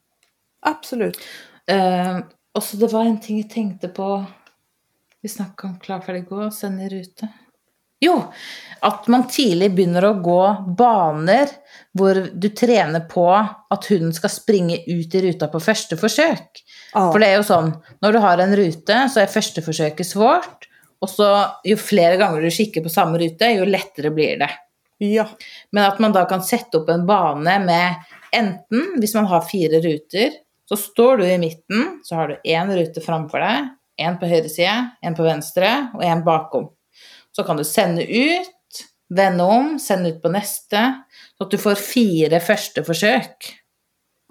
absolut. 0.65 1.17
Eh, 1.69 2.17
og 2.55 2.65
så 2.65 2.79
det 2.81 2.89
var 2.91 3.05
en 3.05 3.19
ting 3.21 3.41
jeg 3.43 3.51
tenkte 3.51 3.91
på 3.93 4.07
Vi 5.21 5.29
snakka 5.29 5.67
om 5.67 5.77
klar, 5.81 6.01
ferdig, 6.01 6.25
gå, 6.29 6.47
send 6.55 6.81
i 6.81 6.89
rute. 6.89 7.27
Jo, 7.99 8.13
at 8.87 9.07
man 9.11 9.25
tidlig 9.27 9.73
begynner 9.75 10.05
å 10.07 10.13
gå 10.23 10.43
baner 10.79 11.51
hvor 11.99 12.15
du 12.31 12.47
trener 12.55 13.03
på 13.11 13.25
at 13.35 13.87
hunden 13.91 14.13
skal 14.15 14.31
springe 14.31 14.77
ut 14.87 15.17
i 15.19 15.23
ruta 15.25 15.49
på 15.51 15.59
første 15.59 15.97
forsøk. 15.99 16.61
Ja, 16.93 17.09
For 17.11 17.19
det 17.19 17.27
er 17.27 17.41
jo 17.41 17.47
sånn, 17.49 17.73
når 17.99 18.15
du 18.15 18.21
har 18.23 18.39
en 18.39 18.55
rute, 18.55 19.01
så 19.11 19.19
er 19.19 19.33
første 19.33 19.63
forsøket 19.65 20.07
svårt, 20.07 20.69
og 21.03 21.11
så 21.11 21.27
jo 21.67 21.75
flere 21.79 22.15
ganger 22.21 22.47
du 22.47 22.53
kikker 22.53 22.87
på 22.87 22.93
samme 22.93 23.19
rute, 23.19 23.51
jo 23.57 23.67
lettere 23.67 24.13
blir 24.15 24.39
det. 24.39 24.51
ja, 25.03 25.27
Men 25.71 25.91
at 25.91 25.99
man 25.99 26.15
da 26.15 26.23
kan 26.27 26.43
sette 26.43 26.79
opp 26.79 26.89
en 26.95 27.05
bane 27.07 27.59
med 27.67 28.15
enten, 28.31 28.95
hvis 28.99 29.15
man 29.19 29.27
har 29.27 29.43
fire 29.47 29.83
ruter, 29.83 30.39
så 30.69 30.77
står 30.77 31.17
du 31.17 31.25
i 31.25 31.37
midten, 31.41 31.99
så 32.05 32.15
har 32.15 32.29
du 32.29 32.49
én 32.49 32.69
rute 32.77 33.01
framfor 33.01 33.41
deg, 33.41 33.71
én 34.05 34.19
på 34.21 34.27
høyre 34.29 34.49
side, 34.51 34.75
én 35.01 35.15
på 35.17 35.25
venstre 35.25 35.71
og 35.97 36.03
én 36.05 36.21
bakom. 36.25 36.67
Så 37.33 37.41
kan 37.47 37.57
du 37.57 37.65
sende 37.65 38.05
ut, 38.05 38.83
vende 39.09 39.47
om, 39.49 39.71
sende 39.81 40.13
ut 40.13 40.21
på 40.21 40.29
neste, 40.29 40.83
så 41.33 41.47
at 41.47 41.55
du 41.55 41.57
får 41.57 41.81
fire 41.81 42.41
første 42.45 42.85
forsøk. 42.85 43.49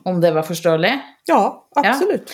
Om 0.06 0.22
det 0.22 0.30
var 0.36 0.46
forståelig? 0.46 0.94
ja, 1.74 1.90
absolut. 1.90 2.30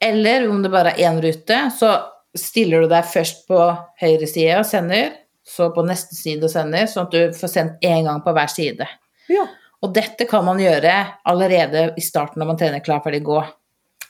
Eller 0.00 0.46
om 0.48 0.62
det 0.62 0.70
bare 0.70 0.94
er 0.94 1.10
én 1.10 1.18
rute, 1.20 1.58
så 1.74 1.90
stiller 2.38 2.86
du 2.86 2.92
deg 2.94 3.08
først 3.10 3.48
på 3.50 3.58
høyre 4.00 4.30
side 4.30 4.60
og 4.62 4.68
sender, 4.68 5.10
så 5.42 5.72
på 5.74 5.82
neste 5.84 6.14
side 6.14 6.46
og 6.46 6.54
sender, 6.54 6.86
sånn 6.86 7.10
at 7.10 7.18
du 7.18 7.34
får 7.34 7.50
sendt 7.50 7.82
én 7.84 8.06
gang 8.06 8.22
på 8.22 8.32
hver 8.36 8.54
side. 8.54 8.86
Ja, 9.26 9.50
Og 9.82 9.94
dette 9.96 10.24
kan 10.28 10.44
man 10.44 10.58
gjøre 10.60 10.92
allerede 11.24 11.94
i 11.96 12.02
starten 12.04 12.40
når 12.42 12.46
man 12.52 12.58
trener 12.60 12.82
klar, 12.84 13.00
ferdig, 13.04 13.22
gå. 13.24 13.38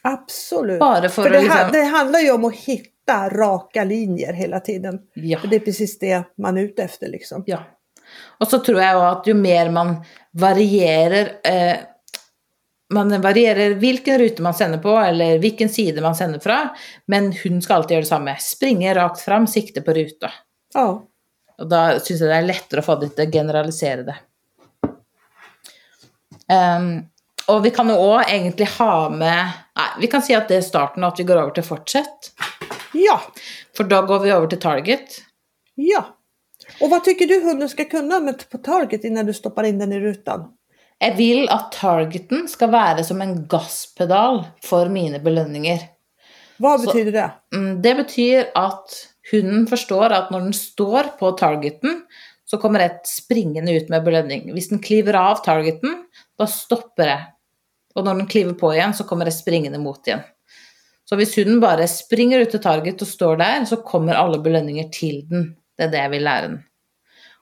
absolut. 0.03 0.79
For, 0.81 1.09
För 1.09 1.31
å 1.31 1.33
det, 1.33 1.41
liksom 1.43 1.73
det 1.73 1.83
handlar 1.83 2.21
ju 2.21 2.31
om 2.33 2.45
att 2.45 2.55
hitta 2.57 3.29
raka 3.29 3.85
linjer 3.85 4.33
hela 4.33 4.61
tiden. 4.61 4.99
ja, 5.15 5.39
För 5.39 5.49
det 5.49 5.57
är 5.57 5.61
precis 5.61 5.99
det 5.99 6.23
man 6.39 6.59
är 6.59 6.63
ute 6.63 6.83
efter 6.83 7.09
liksom. 7.09 7.43
ja. 7.47 7.59
Og 8.41 8.49
så 8.49 8.59
tror 8.59 8.81
jeg 8.83 8.97
òg 8.99 9.05
at 9.07 9.27
jo 9.31 9.35
mer 9.39 9.69
man 9.71 9.93
varierer 10.35 11.29
eh, 11.45 11.77
Man 12.93 13.13
varierer 13.23 13.75
hvilken 13.79 14.19
rute 14.19 14.43
man 14.43 14.55
sender 14.55 14.79
på, 14.83 14.91
eller 14.99 15.39
hvilken 15.39 15.69
side 15.69 16.01
man 16.03 16.15
sender 16.19 16.41
fra, 16.43 16.57
men 17.07 17.29
hun 17.45 17.61
skal 17.63 17.77
alltid 17.77 17.95
gjøre 17.95 18.03
det 18.03 18.09
samme. 18.09 18.35
Springe 18.43 18.95
rakt 18.99 19.21
fram, 19.23 19.47
sikte 19.47 19.79
på 19.87 19.95
ruta. 19.95 20.33
Ja, 20.75 20.89
Og 21.61 21.69
da 21.71 22.01
syns 22.01 22.19
jeg 22.25 22.27
det 22.33 22.35
er 22.41 22.49
lettere 22.49 22.83
å 22.83 22.87
få 22.89 22.97
det 22.99 23.13
til 23.15 23.29
å 23.29 23.31
generalisere 23.31 24.03
det. 24.09 24.17
Um, 26.51 27.07
og 27.49 27.63
vi 27.65 27.71
kan 27.71 27.89
jo 27.89 27.95
òg 27.95 28.25
egentlig 28.29 28.67
ha 28.79 29.09
med 29.09 29.53
Nei, 29.77 29.89
vi 30.03 30.07
kan 30.11 30.23
si 30.23 30.35
at 30.35 30.49
det 30.51 30.57
er 30.59 30.67
starten, 30.67 31.05
og 31.05 31.13
at 31.13 31.19
vi 31.23 31.25
går 31.29 31.39
over 31.43 31.55
til 31.57 31.63
fortsett. 31.65 32.33
Ja, 32.95 33.19
For 33.77 33.85
da 33.89 34.01
går 34.03 34.19
vi 34.25 34.33
over 34.33 34.47
til 34.51 34.59
target. 34.61 35.21
ja. 35.77 36.17
Och 36.81 36.91
vad 36.91 37.05
tycker 37.05 37.27
du 37.27 37.41
hunden 37.45 37.69
ska 37.69 37.85
kunna 37.85 38.21
med 38.21 38.51
på 38.51 38.59
target 38.59 39.05
innan 39.05 39.27
du 39.27 39.33
stoppar 39.33 39.65
in 39.65 39.79
den 39.79 39.93
i 39.93 40.01
rutan? 40.01 40.45
Jeg 40.99 41.17
vil 41.17 41.49
at 41.51 41.73
targeten 41.73 42.49
skal 42.49 42.71
være 42.73 43.05
som 43.05 43.21
en 43.23 43.47
gasspedal 43.49 44.45
for 44.65 44.89
mine 44.89 45.19
belønninger. 45.19 45.79
Vad 46.59 46.81
Så- 46.81 46.87
betyder 46.87 47.13
det? 47.13 47.31
Mm, 47.57 47.83
Det 47.83 47.97
betyr 47.97 48.45
at 48.57 49.07
hunden 49.33 49.67
forstår 49.67 50.13
at 50.13 50.31
når 50.31 50.41
den 50.41 50.53
står 50.53 51.03
på 51.19 51.31
targeten, 51.39 52.03
så 52.51 52.59
kommer 52.59 52.81
ett 52.81 53.07
springende 53.07 53.73
ut 53.73 53.89
med 53.89 54.05
belöning. 54.05 54.53
Hvis 54.53 54.69
den 54.69 54.79
kliver 54.79 55.15
av 55.15 55.35
targeten, 55.35 56.05
då 56.39 56.47
stoppar 56.47 57.07
det. 57.07 57.27
Och 57.95 58.05
när 58.05 58.15
den 58.15 58.27
kliver 58.27 58.55
på 58.55 58.75
igen 58.75 58.95
så 58.95 59.05
kommer 59.05 59.25
det 59.25 59.33
springande 59.33 59.79
mot 59.79 60.07
igen. 60.07 60.21
Så 61.05 61.15
om 61.15 61.27
hunden 61.37 61.61
bara 61.61 61.89
springer 61.89 62.39
ut 62.39 62.51
till 62.51 62.63
target 62.63 63.03
och 63.03 63.09
står 63.09 63.37
där 63.37 63.65
så 63.65 63.77
kommer 63.77 64.15
alla 64.15 64.39
belöningar 64.39 64.89
till 64.89 65.29
den. 65.29 65.57
Det 65.77 65.83
är 65.83 65.89
det 65.89 65.99
jag 65.99 66.11
vill 66.11 66.25
lära 66.25 66.49
den. 66.49 66.63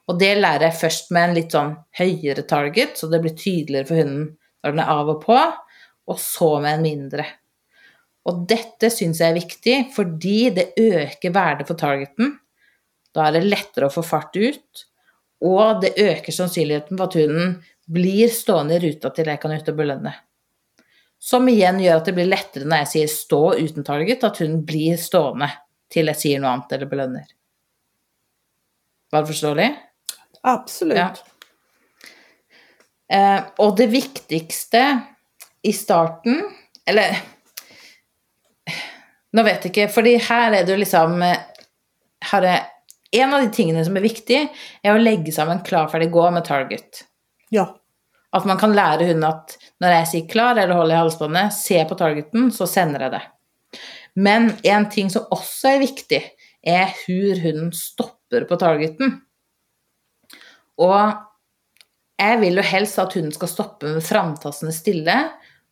Och 0.07 0.19
det 0.19 0.35
lär 0.35 0.61
jag 0.61 0.81
först 0.81 1.11
med 1.11 1.29
en 1.29 1.35
lite 1.35 1.51
sån 1.51 1.75
högre 1.91 2.43
target, 2.43 2.99
så 2.99 3.07
det 3.07 3.19
blir 3.19 3.37
tydligare 3.37 3.85
för 3.85 3.95
hunden 3.95 4.37
När 4.63 4.71
den 4.71 4.79
är 4.79 4.91
av 4.91 5.09
och 5.09 5.25
på, 5.25 5.41
och 6.07 6.21
så 6.21 6.61
med 6.61 6.75
en 6.75 6.83
mindre. 6.83 7.27
Och 8.23 8.47
detta 8.47 8.91
syns 8.91 9.21
jag 9.21 9.29
är 9.29 9.35
viktigt 9.35 9.95
för 9.95 10.05
det 10.05 10.73
ökar 10.77 11.31
värdet 11.31 11.67
för 11.67 11.75
targeten. 11.75 12.39
Då 13.15 13.21
är 13.21 13.33
det 13.33 13.41
lättare 13.41 13.85
att 13.85 13.95
få 13.95 14.03
fart 14.03 14.37
ut, 14.37 14.87
og 15.45 15.83
det 15.83 15.95
øker 16.03 16.35
sannsynligheten 16.35 16.99
for 16.99 17.07
at 17.07 17.19
hunden 17.21 17.53
blir 17.89 18.31
stående 18.33 18.77
i 18.77 18.83
ruta 18.83 19.11
til 19.15 19.31
jeg 19.31 19.41
kan 19.43 19.55
ut 19.55 19.71
og 19.71 19.79
belønne. 19.79 20.13
Som 21.19 21.49
igjen 21.51 21.81
gjør 21.83 22.01
at 22.01 22.11
det 22.11 22.15
blir 22.15 22.29
lettere 22.29 22.69
når 22.69 22.85
jeg 22.85 22.91
sier 22.93 23.11
stå 23.13 23.43
uten 23.59 23.87
target, 23.87 24.25
at 24.27 24.39
hunden 24.43 24.63
blir 24.67 24.99
stående 25.01 25.49
til 25.91 26.11
jeg 26.13 26.21
sier 26.21 26.43
noe 26.43 26.53
annet 26.53 26.75
eller 26.77 26.91
belønner. 26.91 27.27
Var 29.09 29.25
det 29.25 29.33
forståelig? 29.33 29.69
Absolut. 30.49 30.99
Ja. 30.99 31.09
Eh, 33.09 33.41
og 33.65 33.77
det 33.79 33.89
viktigste 33.89 34.83
i 35.65 35.73
starten 35.73 36.43
Eller 36.85 37.15
Nå 39.33 39.45
vet 39.47 39.65
jeg 39.65 39.73
ikke, 39.73 39.87
fordi 39.93 40.13
her 40.21 40.53
er 40.59 40.67
det 40.67 40.75
jo 40.75 40.81
liksom 40.81 41.23
eh, 41.25 41.41
her 42.29 42.47
er, 42.49 42.67
En 43.17 43.35
av 43.35 43.41
de 43.41 43.51
tingene 43.55 43.85
som 43.87 43.97
er 43.97 44.05
viktig, 44.05 44.41
er 44.85 44.95
å 44.95 45.01
legge 45.01 45.33
sammen 45.33 45.63
klar, 45.65 45.89
ferdig, 45.93 46.11
gå 46.13 46.27
med 46.35 46.45
target. 46.49 47.05
Ja. 47.55 47.71
At 48.37 48.45
man 48.45 48.61
kan 48.61 48.75
lære 48.77 49.07
hunden 49.09 49.25
at 49.25 49.55
når 49.81 49.95
jeg 49.95 50.09
sier 50.11 50.27
klar 50.29 50.59
eller 50.59 50.77
holder 50.77 50.99
i 50.99 51.01
halsbåndet, 51.01 51.55
se 51.57 51.79
på 51.89 51.97
targeten, 51.97 52.51
så 52.53 52.69
sender 52.69 53.07
jeg 53.07 53.15
det. 53.17 53.23
Men 54.19 54.51
en 54.67 54.89
ting 54.93 55.09
som 55.13 55.31
også 55.33 55.73
er 55.73 55.81
viktig, 55.87 56.21
er 56.69 56.93
hvor 57.05 57.41
hunden 57.45 57.73
stopper 57.73 58.45
på 58.49 58.59
targeten. 58.61 59.15
Og 60.79 61.15
jeg 62.19 62.41
vil 62.43 62.59
jo 62.59 62.67
helst 62.67 62.99
at 63.01 63.15
hunden 63.17 63.33
skal 63.35 63.51
stoppe 63.51 63.95
med 63.95 64.05
framtassene 64.05 64.75
stille, 64.75 65.17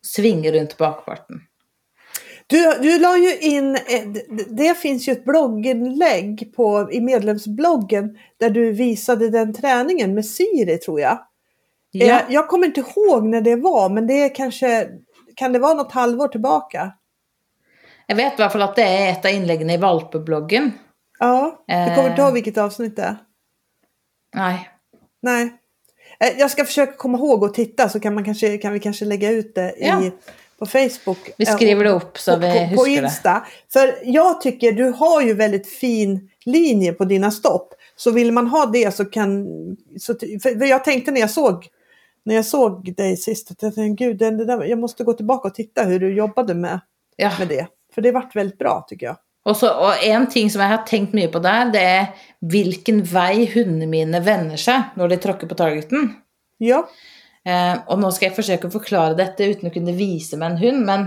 svinge 0.05 0.53
rundt 0.55 0.77
bakparten. 0.79 1.43
Du, 2.49 2.73
du 2.81 2.99
la 2.99 3.17
ju 3.17 3.37
in, 3.39 3.75
eh, 3.75 4.07
det, 4.49 4.77
finns 4.77 5.07
ju 5.07 5.11
ett 5.11 5.25
blogginlägg 5.25 6.53
på, 6.55 6.87
i 6.91 7.01
medlemsbloggen 7.01 8.17
där 8.39 8.49
du 8.49 8.71
visade 8.71 9.29
den 9.29 9.53
träningen 9.53 10.13
med 10.13 10.25
Siri 10.25 10.77
tror 10.77 10.99
jag. 11.01 11.19
Ja, 11.91 12.05
Eh, 12.05 12.21
Jag 12.29 12.47
kommer 12.47 12.67
inte 12.67 12.79
ihåg 12.79 13.23
när 13.25 13.41
det 13.41 13.55
var 13.55 13.89
men 13.89 14.07
det 14.07 14.13
är 14.13 14.35
kanske, 14.35 14.87
kan 15.35 15.53
det 15.53 15.59
vara 15.59 15.73
något 15.73 15.91
halvår 15.91 16.27
tillbaka? 16.27 16.91
jeg 18.07 18.15
vet 18.15 18.33
i 18.33 18.41
hvert 18.41 18.51
fall 18.51 18.61
at 18.61 18.75
det 18.75 18.83
er 18.87 19.09
et 19.11 19.25
av 19.25 19.31
innleggene 19.35 19.73
i 19.73 19.77
valpebloggen. 19.77 20.71
Ja, 21.19 21.63
du 21.67 21.95
kommer 21.95 22.09
inte 22.09 22.21
Eh. 22.21 22.25
ihåg 22.25 22.33
vilket 22.33 22.57
avsnitt 22.57 22.95
det 22.95 23.01
är? 23.03 23.15
Nej. 25.21 25.53
Eh, 26.19 26.39
Jag 26.39 26.51
ska 26.51 26.65
försöka 26.65 26.91
komma 26.93 27.17
ihåg 27.17 27.43
och 27.43 27.53
titta 27.53 27.89
så 27.89 27.99
kan, 27.99 28.13
man 28.15 28.23
kanske, 28.23 28.57
kan 28.57 28.73
vi 28.73 28.79
kanske 28.79 29.05
lägga 29.05 29.31
ut 29.31 29.55
det 29.55 29.69
i, 29.77 29.87
Ja. 29.87 30.01
På 30.59 30.65
Facebook. 30.65 31.29
Vi 31.37 31.45
Eh, 31.47 31.55
skriver 31.55 31.83
det 31.83 31.93
opp, 31.93 32.17
så 32.17 32.33
på, 32.33 32.39
vi 32.39 32.47
på, 32.47 32.53
på 32.53 32.65
husker 32.65 33.01
det. 33.01 33.07
Insta. 33.07 33.45
För 33.73 33.95
jag 34.03 34.41
tycker 34.41 34.71
du 34.71 34.83
har 34.89 35.21
ju 35.21 35.33
väldigt 35.33 35.69
fin 35.69 36.29
linje 36.45 36.93
på 36.93 37.05
dina 37.05 37.31
stopp. 37.31 37.73
Så 37.95 38.11
vill 38.11 38.31
man 38.31 38.47
ha 38.47 38.65
det 38.65 38.95
så 38.95 39.05
kan... 39.05 39.45
Så, 39.99 40.15
för 40.43 40.65
jag 40.65 40.83
tänkte 40.83 41.11
när 41.11 41.21
jag 41.21 41.29
såg 41.29 41.67
när 42.25 42.35
jag 42.35 42.45
såg 42.45 42.95
dig 42.95 43.17
sist 43.17 43.51
att 43.51 43.61
jag 43.61 43.75
tänkte, 43.75 44.03
gud, 44.05 44.17
den, 44.17 44.37
det 44.37 44.45
där, 44.45 44.63
jag 44.63 44.79
måste 44.79 45.03
gå 45.03 45.13
tillbaka 45.13 45.47
och 45.47 45.55
titta 45.55 45.83
hur 45.83 45.99
du 45.99 46.13
jobbade 46.13 46.53
med, 46.53 46.79
Ja. 47.15 47.31
med 47.39 47.47
det. 47.47 47.67
För 47.95 48.01
det 48.01 48.11
vart 48.11 48.35
väldigt 48.35 48.57
bra 48.57 48.85
tycker 48.89 49.05
jag. 49.05 49.15
Og, 49.45 49.57
så, 49.57 49.69
og 49.69 49.93
en 50.03 50.27
ting 50.27 50.49
som 50.51 50.61
jeg 50.61 50.69
har 50.69 50.81
tenkt 50.87 51.13
mye 51.15 51.29
på 51.31 51.39
der, 51.39 51.69
det 51.71 51.79
er 51.87 52.07
hvilken 52.51 52.99
vei 53.07 53.45
hundene 53.53 53.87
mine 53.87 54.19
vender 54.25 54.59
seg 54.59 54.89
når 54.99 55.13
de 55.13 55.17
tråkker 55.23 55.47
på 55.47 55.55
targeten. 55.55 56.09
Ja, 56.59 56.81
Eh, 57.47 57.75
og 57.87 58.01
nå 58.01 58.09
skal 58.11 58.29
jeg 58.29 58.35
forsøke 58.35 58.67
å 58.67 58.73
forklare 58.73 59.15
dette 59.17 59.45
uten 59.47 59.69
å 59.69 59.73
kunne 59.73 59.95
vise 59.95 60.35
med 60.39 60.51
en 60.51 60.61
hund, 60.61 60.81
men 60.87 61.05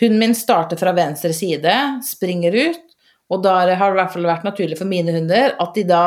hunden 0.00 0.20
min 0.22 0.36
starter 0.38 0.78
fra 0.78 0.92
venstre 0.96 1.32
side, 1.34 1.72
springer 2.06 2.54
ut, 2.54 2.84
og 3.32 3.42
da 3.42 3.56
har 3.58 3.66
det 3.72 3.78
i 3.78 3.96
hvert 3.98 4.12
fall 4.14 4.28
vært 4.28 4.46
naturlig 4.46 4.78
for 4.78 4.90
mine 4.90 5.14
hunder 5.14 5.56
at 5.62 5.74
de 5.74 5.82
da 5.88 6.04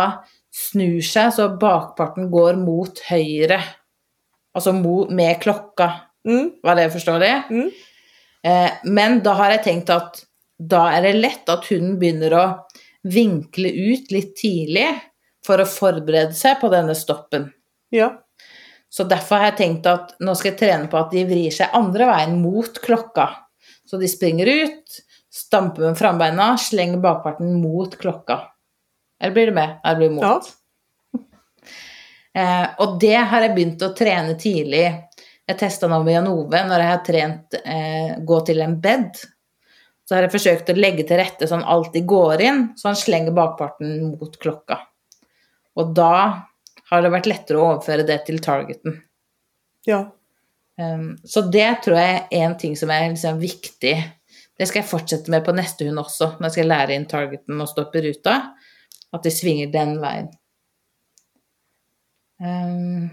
snur 0.56 1.02
seg 1.04 1.34
så 1.36 1.50
bakparten 1.60 2.30
går 2.32 2.56
mot 2.62 3.02
høyre. 3.10 3.58
Altså 4.56 4.72
mo- 4.78 5.10
med 5.12 5.42
klokka. 5.44 5.90
mm, 6.28 6.62
Var 6.64 6.76
det 6.76 6.92
forståelig? 6.94 7.34
Mm. 7.52 7.72
Eh, 8.46 8.72
men 8.86 9.20
da 9.26 9.34
har 9.34 9.52
jeg 9.52 9.64
tenkt 9.66 9.90
at 9.90 10.22
da 10.60 10.86
er 10.96 11.02
det 11.02 11.16
lett 11.20 11.50
at 11.50 11.66
hunden 11.68 11.98
begynner 12.00 12.32
å 12.38 12.46
vinkle 13.04 13.68
ut 13.68 14.12
litt 14.14 14.36
tidlig 14.40 14.88
for 15.46 15.60
å 15.60 15.68
forberede 15.68 16.34
seg 16.34 16.62
på 16.62 16.70
denne 16.72 16.96
stoppen. 16.96 17.52
ja, 17.92 18.14
Så 18.96 19.04
derfor 19.04 19.42
har 19.42 19.50
jeg 19.52 19.58
tenkt 19.60 19.88
at 19.92 20.14
nå 20.24 20.32
skal 20.40 20.54
jeg 20.54 20.60
trene 20.62 20.88
på 20.88 20.96
at 20.96 21.10
de 21.12 21.26
vrir 21.28 21.52
seg 21.52 21.74
andre 21.76 22.08
veien 22.08 22.38
mot 22.40 22.78
klokka. 22.80 23.28
Så 23.84 24.00
de 24.00 24.08
springer 24.08 24.48
ut, 24.48 25.00
stamper 25.36 25.90
med 25.90 25.98
frambeina, 26.00 26.54
slenger 26.58 27.02
bakparten 27.04 27.58
mot 27.60 27.98
klokka. 28.00 28.40
Eller 29.20 29.36
blir 29.36 29.52
det 29.52 29.58
med? 29.58 29.74
Eller 29.84 30.00
blir 30.00 30.16
mot? 30.20 30.24
ja. 30.24 30.40
Eh, 32.36 32.66
og 32.84 32.98
det 33.00 33.16
har 33.16 33.46
jeg 33.46 33.54
begynt 33.56 33.84
å 33.86 33.94
trene 33.96 34.34
tidlig. 34.36 34.82
Jeg 35.48 35.56
testa 35.56 35.88
nå 35.88 36.02
med 36.04 36.18
Jan 36.18 36.26
Ove 36.28 36.60
når 36.68 36.82
jeg 36.84 36.90
har 36.90 37.04
trent 37.08 37.56
eh, 37.62 38.18
gå 38.28 38.40
til 38.50 38.60
en 38.66 38.74
bed. 38.84 39.22
Så 40.04 40.18
har 40.18 40.26
jeg 40.26 40.34
forsøkt 40.34 40.74
å 40.74 40.76
legge 40.76 41.06
til 41.08 41.22
rette 41.22 41.48
så 41.48 41.56
han 41.56 41.64
alltid 41.64 42.04
går 42.12 42.44
inn, 42.44 42.60
så 42.76 42.90
han 42.90 43.00
slenger 43.00 43.32
bakparten 43.38 43.94
mot 44.10 44.36
klokka. 44.42 44.82
Og 45.80 45.96
da 45.96 46.18
har 46.92 47.02
det 47.02 47.12
vært 47.14 47.30
lettere 47.30 47.60
å 47.60 47.72
overføre 47.72 48.06
det 48.08 48.22
til 48.28 48.42
targeten. 48.44 49.02
ja. 49.90 50.06
Um, 50.76 51.14
så 51.24 51.40
det 51.48 51.70
tror 51.86 51.96
jeg 51.96 52.16
er 52.20 52.42
en 52.44 52.58
ting 52.60 52.74
som 52.76 52.90
er 52.92 53.06
liksom 53.08 53.38
viktig. 53.40 53.94
Det 54.60 54.66
skal 54.68 54.82
jeg 54.82 54.90
fortsette 54.90 55.32
med 55.32 55.46
på 55.46 55.54
neste 55.56 55.88
hund 55.88 56.02
også, 56.02 56.34
når 56.36 56.50
jeg 56.50 56.56
skal 56.58 56.68
lære 56.68 56.98
inn 56.98 57.06
targeten 57.08 57.62
og 57.64 57.70
stoppe 57.72 58.02
ruta. 58.04 58.34
At 59.16 59.24
de 59.24 59.32
svinger 59.32 59.72
den 59.72 59.94
veien. 60.02 60.28
Um, 62.44 63.08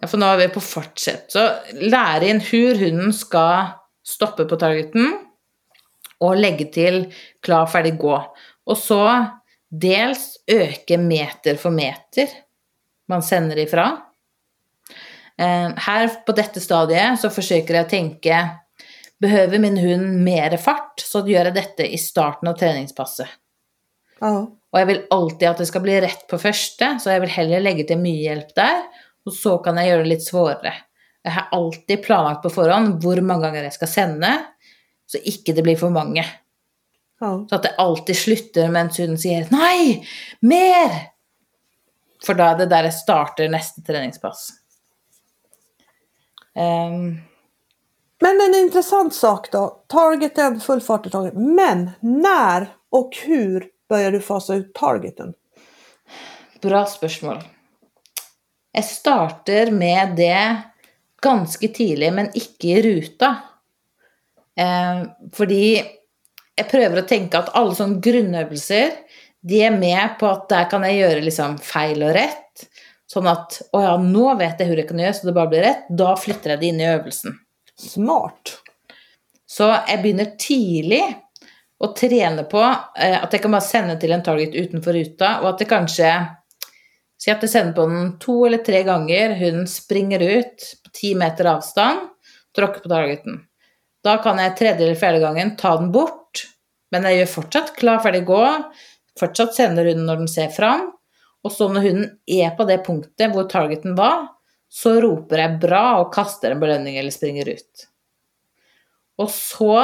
ja, 0.00 0.08
for 0.08 0.20
nå 0.20 0.30
er 0.32 0.40
vi 0.42 0.50
på 0.54 0.64
fortsett. 0.64 1.28
Så 1.32 1.44
lære 1.80 2.30
inn 2.32 2.40
hvor 2.44 2.80
hunden 2.80 3.12
skal 3.16 3.74
stoppe 4.04 4.48
på 4.48 4.58
targeten, 4.60 5.12
og 6.24 6.38
legge 6.40 6.70
til 6.72 7.02
klar, 7.44 7.66
ferdig, 7.68 7.98
gå. 8.00 8.16
Og 8.64 8.76
så 8.80 9.02
dels 9.80 10.38
øke 10.50 10.98
meter 11.00 11.58
for 11.60 11.74
meter 11.74 12.30
man 13.10 13.22
sender 13.22 13.58
ifra. 13.64 13.86
Eh, 15.38 15.70
Her 15.86 16.08
på 16.26 16.34
dette 16.36 16.62
stadiet 16.62 17.20
så 17.20 17.30
forsøker 17.32 17.80
jeg 17.80 17.86
å 17.86 17.90
tenke 17.90 18.42
Behøver 19.24 19.60
min 19.62 19.76
hund 19.78 20.18
mer 20.26 20.56
fart, 20.60 21.00
så 21.00 21.22
gjør 21.24 21.48
jeg 21.48 21.56
dette 21.56 21.84
i 21.86 21.98
starten 22.02 22.50
av 22.50 22.58
treningspasset. 22.60 23.30
ja. 24.20 24.34
Og 24.74 24.80
jeg 24.80 24.88
vil 24.88 25.04
alltid 25.14 25.46
at 25.48 25.60
det 25.62 25.68
skal 25.68 25.84
bli 25.84 25.94
rett 26.02 26.24
på 26.26 26.38
første, 26.42 26.88
så 26.98 27.12
jeg 27.12 27.22
vil 27.22 27.30
heller 27.30 27.62
legge 27.62 27.84
til 27.86 28.00
mye 28.02 28.24
hjelp 28.24 28.48
der, 28.58 28.80
og 29.22 29.32
så 29.32 29.52
kan 29.62 29.78
jeg 29.78 29.92
gjøre 29.92 30.02
det 30.02 30.10
litt 30.10 30.24
svårere. 30.26 30.72
Jeg 31.24 31.32
har 31.36 31.52
alltid 31.54 32.02
planlagt 32.02 32.42
på 32.42 32.50
forhånd 32.52 32.98
hvor 33.00 33.20
mange 33.22 33.46
ganger 33.46 33.68
jeg 33.68 33.76
skal 33.78 33.92
sende, 33.92 34.32
så 35.06 35.22
ikke 35.30 35.54
det 35.54 35.62
blir 35.62 35.78
for 35.78 35.94
mange. 35.94 36.26
Ja. 37.20 37.46
Så 37.48 37.56
at 37.56 37.62
det 37.62 37.74
alltid 37.78 38.16
slutter 38.16 38.70
mens 38.72 38.98
hunden 38.98 39.18
sier 39.18 39.46
'nei, 39.50 40.06
mer'! 40.40 41.10
For 42.24 42.34
da 42.34 42.52
er 42.52 42.58
det 42.62 42.70
der 42.72 42.88
jeg 42.88 42.96
starter 42.96 43.48
neste 43.52 43.82
treningspass. 43.84 44.50
Ehm, 46.56 47.20
Men 48.20 48.40
en 48.40 48.54
intressant 48.54 49.14
sak 49.14 49.50
då. 49.52 49.84
Targeten, 49.88 50.60
full 50.60 50.80
fart 50.80 51.06
i 51.06 51.10
target. 51.10 51.34
Men 51.34 51.90
när 52.00 52.68
och 52.90 53.10
hur 53.24 53.68
börjar 53.88 54.12
du 54.12 54.20
fasa 54.20 54.54
ut 54.54 54.74
targeten? 54.74 55.34
bra 56.64 56.84
spørsmål. 56.88 57.42
Jeg 58.74 58.84
starter 58.88 59.70
med 59.70 60.16
det 60.16 60.62
ganske 61.22 61.68
tidlig, 61.68 62.10
men 62.12 62.30
ikke 62.34 62.70
i 62.72 62.82
ruta. 62.82 63.30
Eh, 64.56 65.04
fordi 65.32 65.82
jeg 66.54 66.70
prøver 66.70 67.00
å 67.00 67.08
tenke 67.08 67.40
at 67.40 67.52
alle 67.58 67.74
sånne 67.76 68.00
grunnøvelser 68.04 68.98
de 69.44 69.60
er 69.66 69.74
med 69.76 70.16
på 70.20 70.28
at 70.30 70.46
der 70.52 70.68
kan 70.70 70.84
jeg 70.86 71.00
gjøre 71.02 71.24
liksom 71.26 71.58
feil 71.60 72.04
og 72.06 72.14
rett. 72.16 72.68
Sånn 73.10 73.26
at 73.28 73.58
å 73.76 73.82
ja, 73.82 73.96
nå 74.00 74.30
vet 74.40 74.60
jeg 74.60 74.70
hvor 74.70 74.80
jeg 74.80 74.88
kan 74.88 75.02
gjøre 75.02 75.16
så 75.18 75.28
det 75.28 75.34
bare 75.36 75.52
blir 75.52 75.66
rett. 75.66 75.90
Da 75.90 76.14
flytter 76.16 76.54
jeg 76.54 76.62
det 76.62 76.70
inn 76.70 76.80
i 76.80 76.88
øvelsen. 76.88 77.36
Smart. 77.80 78.54
Så 79.44 79.68
jeg 79.68 80.00
begynner 80.00 80.32
tidlig 80.40 81.02
å 81.84 81.90
trene 81.96 82.46
på 82.48 82.62
eh, 82.62 83.18
at 83.18 83.34
jeg 83.34 83.44
kan 83.44 83.52
bare 83.54 83.66
sende 83.66 83.98
til 84.00 84.14
en 84.14 84.24
target 84.24 84.56
utenfor 84.56 84.96
ruta, 84.96 85.36
og 85.42 85.52
at 85.52 85.62
det 85.62 85.70
kanskje 85.70 86.14
Si 87.24 87.30
at 87.32 87.40
jeg 87.40 87.54
sender 87.54 87.72
på 87.72 87.84
den 87.88 88.08
to 88.20 88.34
eller 88.44 88.60
tre 88.60 88.82
ganger, 88.84 89.32
hun 89.38 89.62
springer 89.70 90.20
ut 90.20 90.64
på 90.84 90.90
ti 90.92 91.12
meter 91.16 91.46
avstand, 91.54 92.10
tråkker 92.52 92.82
på 92.84 92.90
targeten. 92.90 93.38
Da 94.04 94.18
kan 94.20 94.36
jeg 94.42 94.52
tredje 94.58 94.84
eller 94.84 94.98
fjerde 95.00 95.22
gangen 95.22 95.54
ta 95.56 95.72
den 95.78 95.88
bort, 95.94 96.23
men 96.94 97.08
jeg 97.08 97.24
gjør 97.24 97.32
fortsatt 97.32 97.72
klar, 97.74 97.98
ferdig, 98.04 98.22
gå. 98.28 98.42
Fortsatt 99.18 99.56
sender 99.56 99.88
hunden 99.90 100.06
når 100.06 100.22
den 100.22 100.30
ser 100.30 100.52
fram. 100.54 100.92
Og 101.44 101.52
så 101.52 101.66
når 101.68 101.88
hunden 101.88 102.12
er 102.30 102.54
på 102.56 102.66
det 102.68 102.78
punktet 102.86 103.34
hvor 103.34 103.48
targeten 103.50 103.96
var, 103.98 104.28
så 104.70 104.96
roper 105.02 105.42
jeg 105.42 105.58
bra 105.62 105.82
og 106.00 106.12
kaster 106.14 106.54
en 106.54 106.62
belønning 106.62 106.96
eller 106.98 107.14
springer 107.14 107.50
ut. 107.50 107.84
Og 109.22 109.28
så 109.30 109.74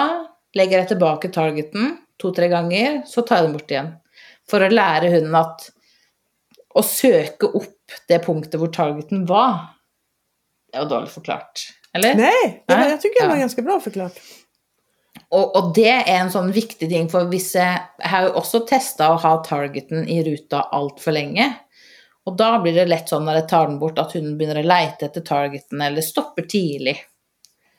legger 0.57 0.81
jeg 0.81 0.93
tilbake 0.95 1.31
targeten 1.35 1.99
to-tre 2.21 2.49
ganger, 2.53 3.03
så 3.07 3.23
tar 3.23 3.41
jeg 3.41 3.49
den 3.49 3.59
bort 3.59 3.75
igjen. 3.75 3.93
For 4.51 4.63
å 4.63 4.71
lære 4.73 5.13
hunden 5.13 5.37
at 5.39 5.69
å 6.75 6.83
søke 6.87 7.51
opp 7.59 7.99
det 8.11 8.21
punktet 8.23 8.59
hvor 8.63 8.71
targeten 8.75 9.25
var 9.27 9.77
Det 10.71 10.79
jo 10.79 10.87
dårlig 10.87 11.11
forklart, 11.11 11.65
eller? 11.97 12.15
Nej, 12.15 12.63
det 12.69 12.75
var, 12.77 12.85
jag 12.93 13.01
tycker 13.01 13.23
det 13.23 13.29
var 13.29 13.37
ja. 13.37 13.41
ganska 13.41 13.63
bra 13.63 13.81
förklarat. 13.81 14.21
Og, 15.29 15.57
og 15.57 15.73
det 15.77 15.91
er 15.91 16.09
en 16.17 16.31
sånn 16.33 16.51
viktig 16.55 16.89
ting, 16.91 17.09
for 17.13 17.29
hvis 17.31 17.53
jeg, 17.59 17.81
jeg 18.01 18.13
har 18.13 18.29
jo 18.29 18.37
også 18.41 18.63
testa 18.69 19.13
å 19.13 19.21
ha 19.23 19.35
targeten 19.47 20.09
i 20.11 20.21
ruta 20.27 20.65
altfor 20.77 21.17
lenge. 21.17 21.49
Og 22.29 22.37
da 22.39 22.55
blir 22.63 22.77
det 22.77 22.89
lett 22.91 23.11
sånn 23.11 23.25
når 23.27 23.41
jeg 23.41 23.51
tar 23.53 23.69
den 23.71 23.79
bort, 23.81 24.01
at 24.03 24.15
hunden 24.17 24.37
begynner 24.39 24.61
å 24.61 24.67
leite 24.67 25.09
etter 25.09 25.25
targeten, 25.27 25.81
eller 25.83 26.05
stopper 26.05 26.49
tidlig. 26.51 26.97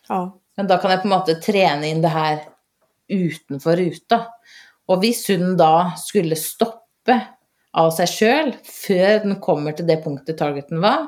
Ja. 0.10 0.24
Men 0.58 0.70
da 0.70 0.78
kan 0.82 0.94
jeg 0.94 1.04
på 1.04 1.10
en 1.10 1.16
måte 1.16 1.38
trene 1.44 1.92
inn 1.92 2.04
det 2.04 2.14
her 2.14 2.42
utenfor 3.12 3.80
ruta. 3.80 4.24
Og 4.92 5.04
hvis 5.04 5.24
hunden 5.32 5.56
da 5.60 5.92
skulle 6.00 6.40
stoppe 6.40 7.18
av 7.78 7.92
seg 7.96 8.10
sjøl 8.12 8.56
før 8.68 9.22
den 9.24 9.38
kommer 9.44 9.76
til 9.76 9.88
det 9.88 10.02
punktet 10.04 10.40
targeten 10.42 10.82
var, 10.84 11.08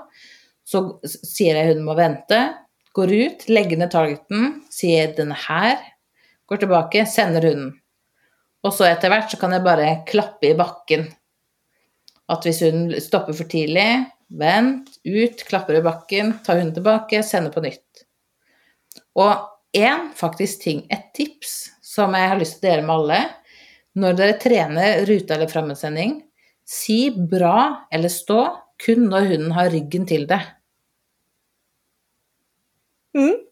så 0.63 0.85
sier 1.03 1.57
jeg 1.59 1.73
hunden 1.73 1.87
må 1.87 1.95
vente, 1.97 2.39
går 2.95 3.11
ut, 3.11 3.47
legger 3.51 3.81
ned 3.81 3.91
targeten, 3.91 4.61
sier 4.71 5.11
'denne 5.15 5.35
her', 5.47 5.81
går 6.53 6.63
tilbake, 6.63 7.05
sender 7.09 7.49
hunden. 7.49 7.73
Og 8.63 8.71
så 8.71 8.87
etter 8.87 9.11
hvert 9.11 9.31
så 9.31 9.39
kan 9.41 9.51
jeg 9.55 9.65
bare 9.65 9.89
klappe 10.07 10.51
i 10.51 10.57
bakken. 10.57 11.09
At 12.31 12.45
hvis 12.47 12.61
hunden 12.63 12.93
stopper 13.03 13.35
for 13.35 13.49
tidlig, 13.51 14.05
vent, 14.39 14.87
ut, 15.03 15.43
klapper 15.49 15.77
i 15.77 15.83
bakken, 15.83 16.37
tar 16.45 16.61
hunden 16.61 16.75
tilbake, 16.77 17.19
sender 17.27 17.51
på 17.53 17.63
nytt. 17.65 18.05
Og 19.19 19.33
én 19.75 20.09
faktisk 20.15 20.63
ting, 20.63 20.85
et 20.89 21.11
tips 21.17 21.73
som 21.83 22.15
jeg 22.15 22.31
har 22.31 22.39
lyst 22.39 22.59
til 22.59 22.69
å 22.69 22.71
dele 22.71 22.87
med 22.87 22.95
alle. 22.95 23.21
Når 23.99 24.17
dere 24.17 24.39
trener 24.41 25.03
rute- 25.05 25.35
eller 25.35 25.51
frammensending, 25.51 26.21
si 26.65 27.11
bra 27.11 27.87
eller 27.93 28.09
stå 28.09 28.45
kun 28.83 29.09
når 29.11 29.27
hunden 29.33 29.53
har 29.53 29.69
ryggen 29.73 30.07
til 30.09 30.25
det. 30.29 30.39
Mm. 33.13 33.43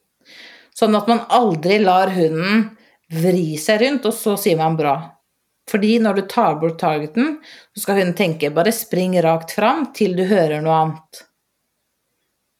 Sånn 0.73 0.97
at 0.97 1.09
man 1.11 1.25
aldri 1.29 1.77
lar 1.83 2.09
hunden 2.15 2.71
vri 3.11 3.57
seg 3.59 3.81
rundt, 3.81 4.07
og 4.07 4.15
så 4.15 4.37
sier 4.39 4.59
man 4.59 4.77
bra. 4.79 4.95
Fordi 5.69 5.97
når 6.03 6.17
du 6.17 6.21
tar 6.31 6.57
bort 6.61 6.79
targeten, 6.81 7.37
så 7.75 7.83
skal 7.83 8.01
hunden 8.01 8.15
tenke 8.17 8.51
bare 8.53 8.73
spring 8.75 9.15
rakt 9.23 9.53
fram 9.55 9.89
til 9.95 10.15
du 10.17 10.25
hører 10.27 10.63
noe 10.63 10.79
annet. 10.85 11.21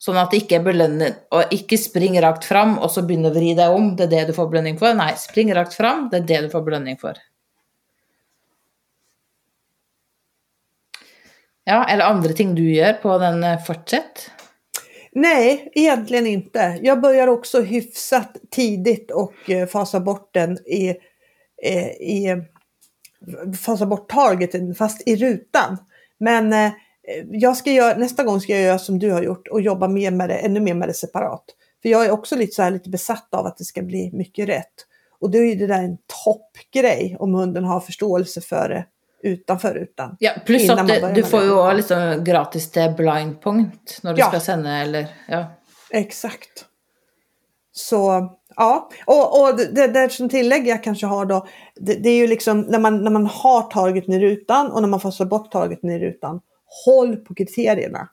Sånn 0.02 0.18
at 0.18 0.32
det 0.34 0.44
ikke 0.44 0.58
er 0.58 0.66
belønnet, 0.66 1.26
og 1.36 1.52
ikke 1.54 1.78
spring 1.78 2.16
rakt 2.24 2.48
fram 2.48 2.78
og 2.80 2.90
så 2.90 3.04
begynne 3.06 3.30
å 3.30 3.36
vri 3.36 3.52
deg 3.58 3.74
om, 3.76 3.92
det 3.98 4.08
er 4.08 4.14
det 4.16 4.32
du 4.32 4.38
får 4.38 4.48
belønning 4.50 4.80
for. 4.80 4.96
Nei, 4.98 5.12
spring 5.20 5.52
rakt 5.54 5.78
fram, 5.78 6.08
det 6.10 6.24
er 6.24 6.30
det 6.32 6.40
du 6.48 6.54
får 6.54 6.66
belønning 6.66 6.98
for. 7.02 7.20
Ja, 11.70 11.84
eller 11.86 12.08
andre 12.08 12.34
ting 12.34 12.56
du 12.58 12.64
gjør 12.66 12.98
på 13.04 13.18
den 13.22 13.44
fortsätt. 13.62 13.68
fortsett? 13.68 14.41
Nej, 15.16 15.72
egentligen 15.74 16.28
inte. 16.28 16.80
Jag 16.82 17.02
börjar 17.02 17.28
också 17.28 17.62
hyfsat 17.62 18.38
tidigt 18.52 19.12
och 19.12 19.50
eh, 19.50 19.68
fasa 19.68 20.00
bort 20.00 20.34
den 20.34 20.58
i, 20.58 20.90
eh, 21.64 21.88
i 21.88 22.44
fasa 23.66 23.86
bort 23.86 24.10
targeten 24.10 24.76
fast 24.76 25.08
i 25.08 25.16
rutan. 25.16 25.78
Men 26.18 26.54
eh, 26.54 26.72
jag 27.32 27.58
ska 27.58 27.72
göra, 27.72 27.98
nästa 27.98 28.24
gång 28.24 28.42
ska 28.42 28.54
jag 28.54 28.62
göra 28.62 28.80
som 28.80 29.00
du 29.00 29.12
har 29.12 29.24
gjort 29.24 29.48
och 29.48 29.62
jobba 29.62 29.88
mer 29.88 30.12
med 30.12 30.30
det, 30.30 30.36
ännu 30.36 30.60
mer 30.60 30.74
med 30.74 30.90
det 30.90 30.94
separat. 30.94 31.46
För 31.82 31.90
jag 31.90 32.06
är 32.06 32.12
också 32.12 32.36
lite 32.36 32.56
så 32.56 32.62
här 32.62 32.72
lite 32.72 32.90
besatt 32.90 33.34
av 33.34 33.46
att 33.46 33.58
det 33.58 33.66
ska 33.66 33.82
bli 33.82 34.12
mycket 34.14 34.50
rätt. 34.50 34.74
Och 35.20 35.32
då 35.32 35.38
är 35.38 35.44
ju 35.44 35.56
det 35.56 35.68
där 35.68 35.84
en 35.84 35.98
toppgrej 36.24 37.16
om 37.20 37.34
hunden 37.34 37.64
har 37.64 37.80
förståelse 37.80 38.42
för 38.42 38.70
det 38.70 38.86
utanför 39.24 39.74
rutan. 39.74 40.16
Ja, 40.20 40.32
pluss 40.46 40.64
Innan 40.64 40.80
at 40.80 41.02
man 41.02 41.14
det, 41.14 41.22
du 41.22 41.24
får 41.24 41.52
også 41.52 41.76
liksom 41.76 42.24
gratis 42.24 42.72
til 42.72 42.94
blind 42.98 43.42
point 43.42 44.00
når 44.04 44.14
du 44.14 44.20
Ja. 44.20 44.28
skal 44.28 44.42
sende, 44.42 44.70
eller 44.70 45.08
Ja. 45.28 45.46
Exakt. 45.90 46.66
Så 47.72 48.30
ja, 48.56 48.90
och, 49.06 49.42
och 49.42 49.58
det, 49.58 49.88
det 49.88 50.12
som 50.12 50.30
tillägg 50.30 50.68
jag 50.68 50.84
kanske 50.84 51.06
har 51.06 51.26
då, 51.26 51.48
det, 51.76 51.94
det 51.94 52.10
är 52.10 52.18
ju 52.18 52.28
liksom 52.28 52.62
när 52.62 52.80
man, 52.80 53.04
när 53.04 53.12
man 53.12 53.26
har 53.26 53.62
targeten 53.62 54.14
i 54.14 54.20
rutan 54.20 54.72
och 54.72 54.82
när 54.82 54.90
man 54.90 55.00
får 55.00 55.26
bort 55.26 55.52
targeten 55.52 55.90
i 55.90 56.00
rutan, 56.00 56.42
håll 56.86 57.16
på 57.16 57.34
kriterierna. 57.36 58.10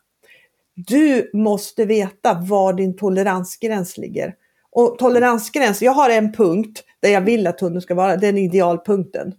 Du 0.74 1.30
måste 1.34 1.84
veta 1.84 2.34
var 2.34 2.72
din 2.72 2.96
toleransgräns 2.96 3.98
ligger. 3.98 4.34
Och 4.70 4.98
toleransgräns, 4.98 5.82
jag 5.82 5.92
har 5.92 6.10
en 6.10 6.32
punkt 6.32 6.82
där 7.02 7.08
jag 7.08 7.20
vill 7.20 7.46
att 7.46 7.60
hunden 7.60 7.82
ska 7.82 7.94
vara, 7.94 8.16
den 8.16 8.38
idealpunkten. 8.38 9.32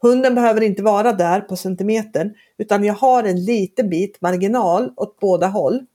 Hunden 0.00 0.34
behöver 0.34 0.60
inte 0.60 0.82
vara 0.82 1.12
där 1.12 1.40
på 1.40 1.56
centimetern, 1.56 2.34
utan 2.58 2.84
jag 2.84 2.94
har 2.94 3.24
en 3.24 3.44
liten 3.44 3.90
bit 3.90 4.20
marginal 4.20 4.92
åt 4.96 5.20
båda 5.20 5.46
håll. 5.46 5.86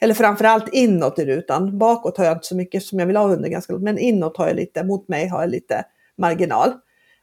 Eller 0.00 0.14
framförallt 0.14 0.68
inåt 0.72 1.18
i 1.18 1.24
rutan. 1.24 1.78
Bakåt 1.78 2.18
har 2.18 2.24
jag 2.24 2.36
inte 2.36 2.46
så 2.46 2.56
mycket 2.56 2.82
som 2.82 2.98
jag 2.98 3.06
vill 3.06 3.16
ha 3.16 3.26
hunden 3.26 3.50
ganska 3.50 3.72
långt. 3.72 3.84
Men 3.84 3.98
inåt 3.98 4.36
har 4.36 4.46
jag 4.46 4.56
lite, 4.56 4.84
mot 4.84 5.08
mig 5.08 5.28
har 5.28 5.40
jag 5.40 5.50
lite 5.50 5.84
marginal. 6.16 6.72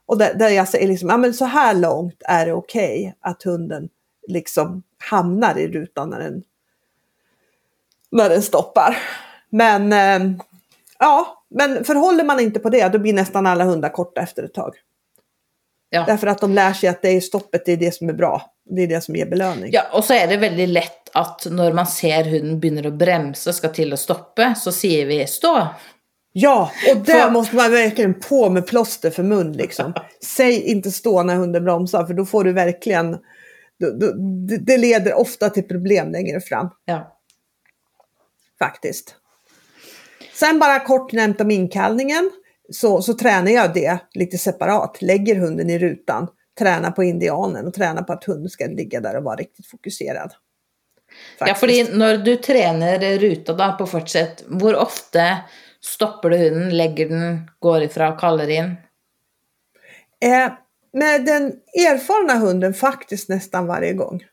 Och 0.06 0.18
där, 0.18 0.34
där 0.34 0.50
jag 0.50 0.68
säger 0.68 0.88
liksom, 0.88 1.10
ja 1.10 1.18
men 1.18 1.34
så 1.34 1.46
här 1.46 1.74
långt 1.74 2.22
är 2.26 2.46
det 2.46 2.54
okej 2.54 3.16
att 3.20 3.44
hunden 3.44 3.90
liksom 4.28 4.84
hamnar 4.98 5.58
i 5.58 5.68
rutan 5.68 6.10
när 6.10 6.20
den, 6.20 6.44
när 8.12 8.30
den 8.30 8.42
stoppar. 8.42 8.98
Men 9.50 9.94
eh, 9.94 10.38
ja, 11.00 11.44
men 11.50 11.84
förhåller 11.84 12.24
man 12.24 12.40
inte 12.40 12.60
på 12.60 12.70
det 12.70 12.88
då 12.88 13.00
blir 13.00 13.14
nästan 13.14 13.46
alla 13.46 13.64
hundar 13.64 13.90
korta 13.90 14.22
efter 14.22 14.44
ett 14.44 14.54
tag. 14.54 14.76
Ja. 15.96 16.04
Därför 16.08 16.28
att 16.28 16.42
de 16.42 16.54
lär 16.54 16.74
sig 16.74 16.90
att 16.90 17.02
det 17.02 17.10
är 17.10 17.22
stoppet, 17.22 17.66
det 17.66 17.72
är 17.72 17.78
det 17.78 17.92
som 17.96 18.10
är 18.10 18.14
bra. 18.14 18.42
Det 18.70 18.82
är 18.84 18.88
det 18.88 19.02
som 19.02 19.16
ger 19.16 19.26
belöning. 19.26 19.70
ja, 19.74 19.82
og 19.94 20.04
så 20.04 20.14
er 20.14 20.28
det 20.28 20.38
veldig 20.42 20.68
lett 20.68 21.10
at 21.14 21.46
når 21.52 21.74
man 21.78 21.88
ser 21.88 22.24
hunden 22.24 22.60
begynner 22.60 22.88
å 22.90 22.92
bremse 22.98 23.50
og 23.50 23.56
skal 23.56 23.72
til 23.74 23.94
å 23.94 23.98
stoppe, 23.98 24.50
så 24.60 24.72
sier 24.72 25.06
vi 25.06 25.22
stå. 25.28 25.68
Ja, 26.38 26.72
och 26.92 26.98
där 27.06 27.22
För- 27.22 27.32
måste 27.32 27.56
man 27.56 27.72
verkligen 27.72 28.14
på 28.20 28.50
med 28.50 28.68
plåster 28.68 29.10
för 29.12 29.24
mun 29.24 29.52
liksom. 29.54 29.94
Säg 30.24 30.62
inte 30.64 30.92
stå 30.92 31.24
när 31.24 31.36
hunden 31.36 31.64
bromsar 31.64 32.06
för 32.06 32.14
då 32.14 32.26
får 32.26 32.44
du 32.44 32.54
verkligen, 32.54 33.18
det 34.66 34.78
leder 34.78 35.14
ofta 35.14 35.50
till 35.50 35.64
problem 35.68 36.12
längre 36.12 36.42
fram 36.42 36.70
Ja. 36.86 37.18
faktiskt. 38.60 39.16
Sen 40.34 40.60
bara 40.60 40.80
kort 40.80 41.12
nämnt 41.12 41.42
om 41.42 41.52
inkallningen 41.52 42.32
så, 42.72 43.02
så 43.02 43.14
tränar 43.14 43.52
jag 43.52 43.74
det 43.74 44.00
lite 44.14 44.38
separat. 44.38 45.02
Lägger 45.02 45.36
hunden 45.36 45.70
i 45.70 45.80
rutan, 45.80 46.28
tränar 46.60 46.92
på 46.92 47.04
indianen 47.04 47.68
och 47.68 47.74
tränar 47.74 48.04
på 48.04 48.14
att 48.14 48.24
hunden 48.24 48.50
ska 48.50 48.66
ligga 48.66 49.02
där 49.02 49.18
och 49.18 49.24
vara 49.24 49.36
riktigt 49.36 49.68
fokuserad. 49.68 50.34
ja, 51.40 51.46
Faktiskt. 51.46 51.60
fordi 51.60 51.98
når 51.98 52.18
du 52.18 52.36
trener 52.36 53.20
ruta 53.20 53.54
da 53.54 53.72
på 53.72 53.86
fortsett, 53.88 54.44
hvor 54.48 54.76
ofte 54.76 55.38
stopper 55.82 56.30
du 56.30 56.38
hunden, 56.38 56.78
legger 56.78 57.10
den, 57.10 57.52
går 57.60 57.82
ifra, 57.84 58.12
kaller 58.12 58.50
inn? 58.50 58.76
eh, 60.22 60.52
med 60.94 61.26
den 61.26 61.54
erfarna 61.74 62.34
hunden 62.34 62.74
faktiskt 62.74 63.30
nästan 63.30 63.68
varje 63.68 63.94
gång. 63.94 64.24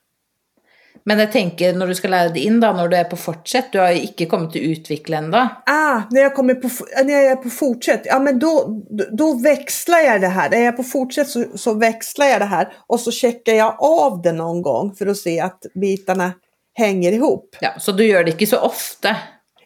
Men 1.05 1.19
jeg 1.19 1.33
tenker 1.33 1.73
når 1.75 1.87
du 1.87 1.95
skal 1.99 2.11
lære 2.15 2.33
det 2.35 2.41
inn, 2.47 2.61
da, 2.63 2.73
når 2.73 2.89
du 2.89 2.97
er 2.97 3.05
på 3.11 3.17
fortsett, 3.19 3.73
du 3.73 3.79
har 3.83 3.91
jo 3.91 4.03
ikke 4.07 4.27
kommet 4.31 4.53
til 4.55 4.63
å 4.67 4.73
utvikle 4.77 5.17
ennå. 5.19 5.41
Ah, 5.67 6.03
när 6.11 6.21
jag, 6.23 6.35
kommer 6.35 6.55
på, 6.55 6.69
när 7.05 7.13
jag 7.13 7.25
är 7.33 7.37
på 7.37 7.51
fortsätt, 7.51 8.03
ja 8.05 8.19
men 8.19 8.39
då, 8.39 8.83
då- 8.91 9.09
då 9.17 9.33
växlar 9.39 9.99
jag 9.99 10.21
det 10.21 10.29
här. 10.29 10.51
När 10.51 10.57
jag 10.59 10.67
är 10.67 10.73
på 10.73 10.83
fortsätt 10.83 11.29
så, 11.29 11.45
så 11.55 11.75
växlar 11.75 12.27
jag 12.27 12.41
det 12.41 12.45
här 12.45 12.73
och 12.87 13.01
så 13.01 13.11
checkar 13.13 13.53
jag 13.53 13.77
av 13.79 14.23
det 14.23 14.33
någon 14.33 14.63
gång 14.63 14.95
för 14.95 15.07
att 15.07 15.17
se 15.17 15.41
att 15.41 15.67
bitarna 15.75 16.33
hänger 16.75 17.13
ihop. 17.13 17.57
Ja, 17.61 17.71
så 17.79 17.93
du 17.93 18.07
gör 18.07 18.25
det 18.25 18.31
inte 18.31 18.47
så 18.47 18.59
ofta? 18.59 19.17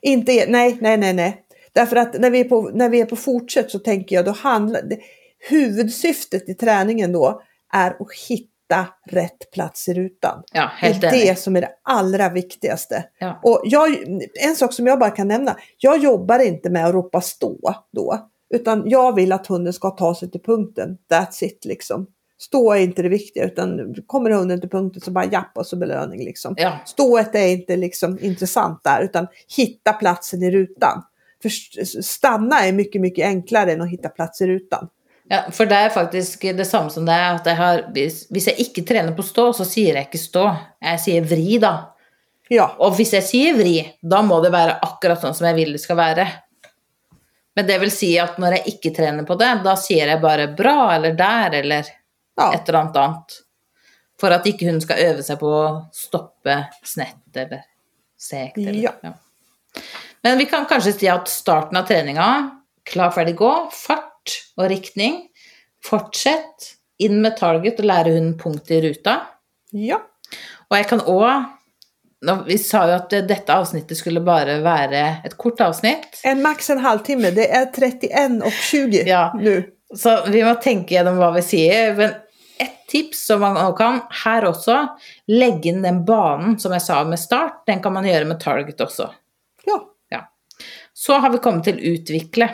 Inte, 0.03 0.45
nej, 0.49 0.77
nej, 0.81 0.97
nej, 0.97 1.13
nej. 1.13 1.43
Därför 1.75 1.97
att 1.97 2.21
när 2.21 2.31
vi 2.31 2.41
är 2.41 2.45
på, 2.45 2.71
när 2.75 2.89
vi 2.89 3.01
är 3.01 3.05
på 3.07 3.17
fortsätt 3.17 3.71
så 3.71 3.79
tänker 3.79 4.17
jag 4.17 4.25
då 4.25 4.31
handlar 4.33 4.83
det, 4.83 4.99
huvudsyftet 5.49 6.49
i 6.49 6.55
träningen 6.55 7.13
då 7.13 7.43
är 7.73 7.91
att 7.91 8.13
hitta 8.29 8.51
rätt 9.11 9.51
plats 9.53 9.89
i 9.89 9.95
rutan. 9.95 10.43
Ja, 10.53 10.71
helt 10.77 11.01
det 11.01 11.07
är 11.07 11.13
det 11.13 11.39
som 11.39 11.57
är 11.57 11.61
det 11.61 11.71
allra 11.83 12.29
viktigaste. 12.29 13.05
Ja. 13.19 13.41
Och 13.43 13.61
jag, 13.65 13.97
en 14.45 14.57
sak 14.57 14.73
som 14.73 14.87
jag 14.87 14.99
bara 14.99 15.11
kan 15.11 15.29
nämna, 15.29 15.57
jag 15.79 15.99
jobbar 15.99 16.39
inte 16.39 16.71
med 16.71 16.87
att 16.87 16.95
ropa 16.95 17.21
stå 17.21 17.75
då, 17.93 18.29
utan 18.55 18.83
jag 18.87 19.15
vill 19.15 19.33
att 19.33 19.47
hunden 19.47 19.73
ska 19.73 19.91
ta 19.91 20.15
sig 20.15 20.31
till 20.31 20.43
punkten. 20.43 20.99
That's 21.11 21.45
it 21.45 21.65
liksom. 21.65 22.07
Stå 22.39 22.73
är 22.73 22.81
inte 22.81 23.03
det 23.03 23.09
viktiga, 23.09 23.45
utan 23.45 23.95
kommer 24.07 24.31
hunden 24.31 24.61
till 24.61 24.71
punkten 24.71 25.01
så 25.01 25.11
bara 25.11 25.25
japp 25.25 25.53
och 25.55 25.67
så 25.67 25.77
belöning 25.77 26.25
liksom. 26.25 26.55
Ja, 26.57 26.79
Stået 26.87 27.35
är 27.35 27.49
inte 27.49 27.77
liksom 27.77 28.19
intressant 28.21 28.85
där, 28.85 29.03
utan 29.03 29.27
hitta 29.57 29.93
platsen 29.93 30.43
i 30.43 30.51
rutan. 30.51 31.03
För 31.43 31.49
stanna 32.03 32.61
är 32.61 32.73
mycket, 32.73 33.01
mycket 33.01 33.27
enklare 33.27 33.73
än 33.73 33.81
att 33.81 33.91
hitta 33.91 34.09
plats 34.09 34.41
i 34.41 34.47
rutan. 34.47 34.89
Ja, 35.29 35.43
for 35.51 35.67
det 35.67 35.77
er 35.77 35.91
faktisk 35.91 36.45
det 36.55 36.65
samme 36.69 36.91
som 36.91 37.07
det 37.07 37.15
er 37.15 37.29
at 37.35 37.49
jeg 37.51 37.59
har 37.59 37.81
Hvis, 37.95 38.29
jeg 38.31 38.61
ikke 38.63 38.85
trener 38.87 39.15
på 39.17 39.25
stå, 39.27 39.49
så 39.59 39.67
sier 39.67 39.99
jeg 39.99 40.07
ikke 40.07 40.23
stå. 40.23 40.47
Jeg 40.87 41.03
sier 41.03 41.27
vri, 41.27 41.59
da. 41.63 41.73
Ja, 42.53 42.69
Og 42.79 42.95
hvis 42.95 43.11
jeg 43.17 43.27
sier 43.27 43.57
vri, 43.59 43.81
da 44.03 44.21
må 44.23 44.39
det 44.45 44.53
være 44.55 44.79
akkurat 44.87 45.23
sånn 45.23 45.35
som 45.35 45.49
jeg 45.49 45.59
vil 45.59 45.75
det 45.75 45.83
skal 45.83 45.99
være. 45.99 46.27
Men 47.57 47.67
det 47.67 47.81
vil 47.83 47.91
si 47.91 48.13
at 48.23 48.39
når 48.39 48.59
jeg 48.59 48.77
ikke 48.77 48.95
trener 48.95 49.27
på 49.27 49.35
det, 49.41 49.51
da 49.65 49.75
sier 49.81 50.13
jeg 50.13 50.23
bare 50.23 50.47
bra 50.55 50.95
eller 50.95 51.17
der 51.19 51.59
eller 51.63 51.89
ja, 51.89 52.53
et 52.53 52.69
eller 52.69 52.83
annet 52.85 52.99
annet. 53.03 53.39
For 54.21 54.33
at 54.33 54.47
ikke 54.49 54.69
hun 54.69 54.79
skal 54.85 55.03
øve 55.09 55.25
seg 55.27 55.41
på 55.41 55.51
å 55.51 55.71
stoppe 55.93 56.61
snett 56.87 57.41
eller 57.43 57.65
sekt. 58.21 58.61
Eller, 58.63 58.93
Ja. 59.03 59.17
Men 60.25 60.39
vi 60.39 60.47
kan 60.49 60.65
kanskje 60.67 60.95
si 60.95 61.09
at 61.11 61.29
starten 61.29 61.77
av 61.79 61.85
treninga, 61.87 62.27
klar, 62.89 63.11
ferdig, 63.15 63.35
gå, 63.39 63.51
fart 63.75 64.16
og 64.59 64.71
riktning. 64.71 65.23
Fortsett 65.85 66.73
inn 66.99 67.21
med 67.23 67.37
target 67.39 67.79
og 67.83 67.87
lære 67.91 68.15
hunden 68.17 68.37
punkt 68.41 68.71
i 68.71 68.81
ruta. 68.89 69.21
ja, 69.73 69.99
Og 70.71 70.77
jeg 70.77 70.87
kan 70.89 71.01
òg 71.01 71.45
Vi 72.47 72.57
sa 72.59 72.87
jo 72.89 72.95
at 72.97 73.11
det- 73.11 73.29
dette 73.29 73.53
avsnittet 73.53 73.97
skulle 73.97 74.21
bare 74.25 74.61
være 74.63 75.21
et 75.25 75.37
kort 75.39 75.59
avsnitt. 75.61 76.21
en 76.25 76.43
max 76.43 76.71
en 76.71 76.79
halvtimme. 76.79 77.31
Det 77.31 77.51
är 77.51 77.67
31 77.67 78.43
och 78.43 78.53
20 78.53 79.05
Ja. 79.07 79.33
nu. 79.39 79.71
Så 79.95 80.27
vi 80.31 80.43
må 80.43 80.55
tenke 80.63 80.95
gjennom 80.95 81.19
hva 81.19 81.35
vi 81.35 81.43
sier. 81.43 81.95
Men 81.95 82.11
ett 82.59 82.87
tips 82.89 83.27
som 83.27 83.41
man 83.41 83.75
kan 83.77 84.01
her 84.25 84.43
også, 84.43 84.89
legge 85.29 85.67
inn 85.67 85.83
den 85.83 86.05
banen 86.05 86.59
som 86.59 86.73
jeg 86.73 86.83
sa 86.83 87.05
med 87.05 87.19
start. 87.19 87.67
Den 87.67 87.83
kan 87.83 87.93
man 87.93 88.05
gjøre 88.05 88.25
med 88.27 88.41
target 88.41 88.77
også. 88.81 89.11
Ja, 89.67 89.79
Ja. 90.11 90.21
Så 90.95 91.21
har 91.21 91.31
vi 91.31 91.39
kommet 91.39 91.65
til 91.65 91.77
utvikle. 91.79 92.51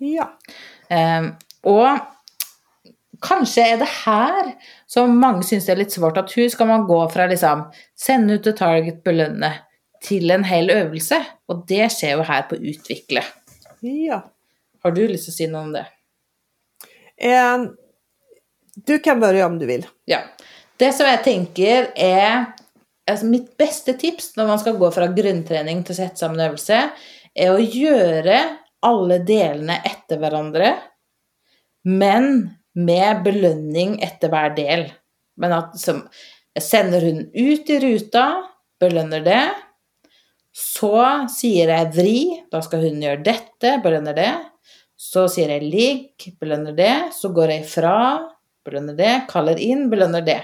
ja, 0.00 0.26
Ehm, 0.90 1.32
og 1.68 2.00
kanskje 3.22 3.66
er 3.72 3.80
det 3.80 3.88
her 4.04 4.52
som 4.90 5.18
mange 5.20 5.44
syns 5.46 5.68
er 5.70 5.78
litt 5.80 5.94
svårt, 5.94 6.18
at 6.18 6.32
hun 6.34 6.50
skal 6.50 6.70
man 6.70 6.86
gå 6.88 7.00
fra 7.12 7.28
liksom 7.30 7.66
sende 7.98 8.38
ut 8.38 8.46
til 8.46 8.56
target, 8.58 9.02
belønne, 9.06 9.52
til 10.02 10.32
en 10.32 10.46
hel 10.48 10.72
øvelse. 10.72 11.20
Og 11.52 11.64
det 11.68 11.90
skjer 11.94 12.16
jo 12.18 12.26
her 12.26 12.46
på 12.50 12.58
utvikle. 12.58 13.24
ja. 13.84 14.22
Har 14.80 14.94
du 14.96 15.02
til 15.04 15.18
å 15.18 15.32
si 15.34 15.44
noe 15.44 15.66
om 15.66 15.74
det? 15.74 15.82
Eh, 17.20 17.66
du 18.86 18.98
kan 19.04 19.20
börja 19.20 19.46
om 19.46 19.58
du 19.60 19.66
vill. 19.68 19.84
Ja. 20.08 20.22
Det 20.80 20.94
som 20.96 21.04
jeg 21.04 21.20
tenker 21.24 21.90
er 21.92 22.46
altså 23.10 23.26
Mitt 23.28 23.50
beste 23.58 23.92
tips 23.98 24.32
når 24.38 24.48
man 24.48 24.60
skal 24.62 24.78
gå 24.80 24.88
fra 24.94 25.10
grunntrening 25.12 25.82
til 25.84 25.92
å 25.92 25.98
sette 25.98 26.22
sammen 26.22 26.40
øvelse, 26.46 26.78
er 27.34 27.52
å 27.52 27.60
gjøre 27.60 28.38
alle 28.86 29.20
delene 29.26 29.80
etter 29.86 30.20
hverandre, 30.20 30.74
men 31.88 32.50
med 32.76 33.22
belønning 33.24 33.98
etter 34.04 34.32
hver 34.32 34.54
del. 34.56 34.86
Men 35.40 35.56
at 35.56 35.76
som, 35.80 36.02
jeg 36.56 36.66
sender 36.66 37.04
hunden 37.04 37.30
ut 37.34 37.70
i 37.72 37.78
ruta, 37.82 38.26
belønner 38.80 39.24
det. 39.24 39.42
Så 40.56 40.96
sier 41.30 41.70
jeg 41.70 41.92
vri, 41.94 42.20
da 42.50 42.60
skal 42.64 42.84
hon 42.84 43.02
gjøre 43.04 43.24
dette, 43.24 43.76
belønner 43.84 44.16
det. 44.16 44.32
Så 45.00 45.24
sier 45.32 45.52
jeg 45.54 45.68
ligg, 45.70 46.28
belønner 46.40 46.76
det. 46.76 46.94
Så 47.16 47.30
går 47.36 47.54
jeg 47.54 47.64
ifrån, 47.64 48.28
belønner 48.66 48.96
det. 48.98 49.12
Kaller 49.30 49.60
inn, 49.62 49.88
belønner 49.92 50.24
det. 50.26 50.40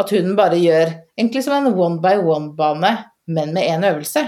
At 0.00 0.12
hon 0.12 0.34
bare 0.38 0.58
gjør 0.60 0.90
egentlig 1.16 1.44
som 1.46 1.56
en 1.56 1.72
one 1.72 2.02
by 2.04 2.18
one-bane, 2.20 2.96
men 3.30 3.54
med 3.56 3.70
én 3.70 3.86
øvelse. 3.88 4.26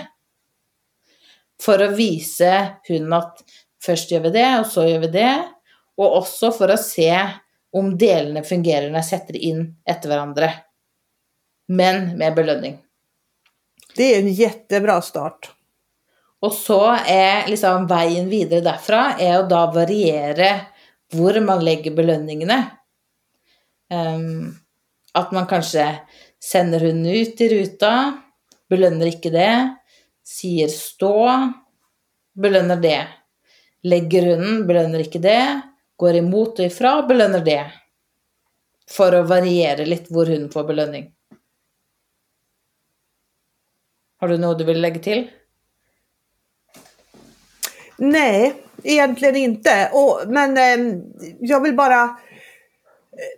For 1.62 1.80
å 1.80 1.92
vise 1.96 2.52
hunden 2.88 3.16
at 3.16 3.42
først 3.82 4.12
gjør 4.12 4.26
vi 4.28 4.34
det, 4.36 4.48
og 4.60 4.66
så 4.70 4.86
gjør 4.88 5.04
vi 5.06 5.12
det. 5.16 5.34
Og 5.96 6.18
også 6.20 6.52
for 6.56 6.72
å 6.72 6.80
se 6.80 7.10
om 7.76 7.92
delene 7.98 8.44
fungerer 8.44 8.90
når 8.90 9.02
jeg 9.02 9.10
setter 9.10 9.36
det 9.36 9.44
inn 9.48 9.62
etter 9.88 10.12
hverandre. 10.12 10.50
Men 11.72 12.12
med 12.18 12.36
belønning. 12.36 12.78
Det 13.96 14.14
är 14.14 14.18
en 14.18 14.32
jättebra 14.32 15.02
start. 15.02 15.50
Og 16.44 16.52
så 16.52 16.80
er 17.08 17.48
liksom 17.48 17.86
veien 17.88 18.28
videre 18.28 18.64
derfra 18.64 19.16
er 19.16 19.38
å 19.38 19.48
da 19.48 19.64
variere 19.72 20.50
hvor 21.14 21.38
man 21.40 21.64
legger 21.64 21.94
belønningene. 21.96 22.58
Ehm, 23.92 24.52
at 25.16 25.32
man 25.32 25.48
kanskje 25.48 25.86
sender 26.42 26.84
hunden 26.84 27.08
ut 27.08 27.40
i 27.40 27.48
ruta, 27.54 27.92
belønner 28.70 29.14
ikke 29.14 29.32
det, 29.32 29.52
sier 30.26 30.68
stå, 30.68 31.52
belønner 32.34 32.80
det. 32.82 33.00
Legg 33.86 34.14
hunden, 34.18 34.64
belønner 34.66 35.04
ikke 35.04 35.22
det, 35.22 35.42
går 35.96 36.18
imot 36.20 36.58
og 36.58 36.66
ifra, 36.66 36.98
belønner 37.06 37.44
det. 37.46 37.62
For 38.90 39.14
å 39.14 39.26
variere 39.26 39.86
litt 39.86 40.10
hvor 40.10 40.26
hun 40.30 40.48
får 40.50 40.66
belønning. 40.66 41.06
Har 44.20 44.32
du 44.32 44.38
noe 44.40 44.56
du 44.58 44.64
vill 44.64 44.80
lägga 44.80 45.02
till? 45.02 45.26
Nej, 47.96 48.54
egentligen 48.82 49.36
inte. 49.36 49.90
Och, 49.92 50.22
men 50.26 50.56
eh, 50.56 51.00
jag 51.40 51.60
vill 51.60 51.74
bara, 51.76 52.18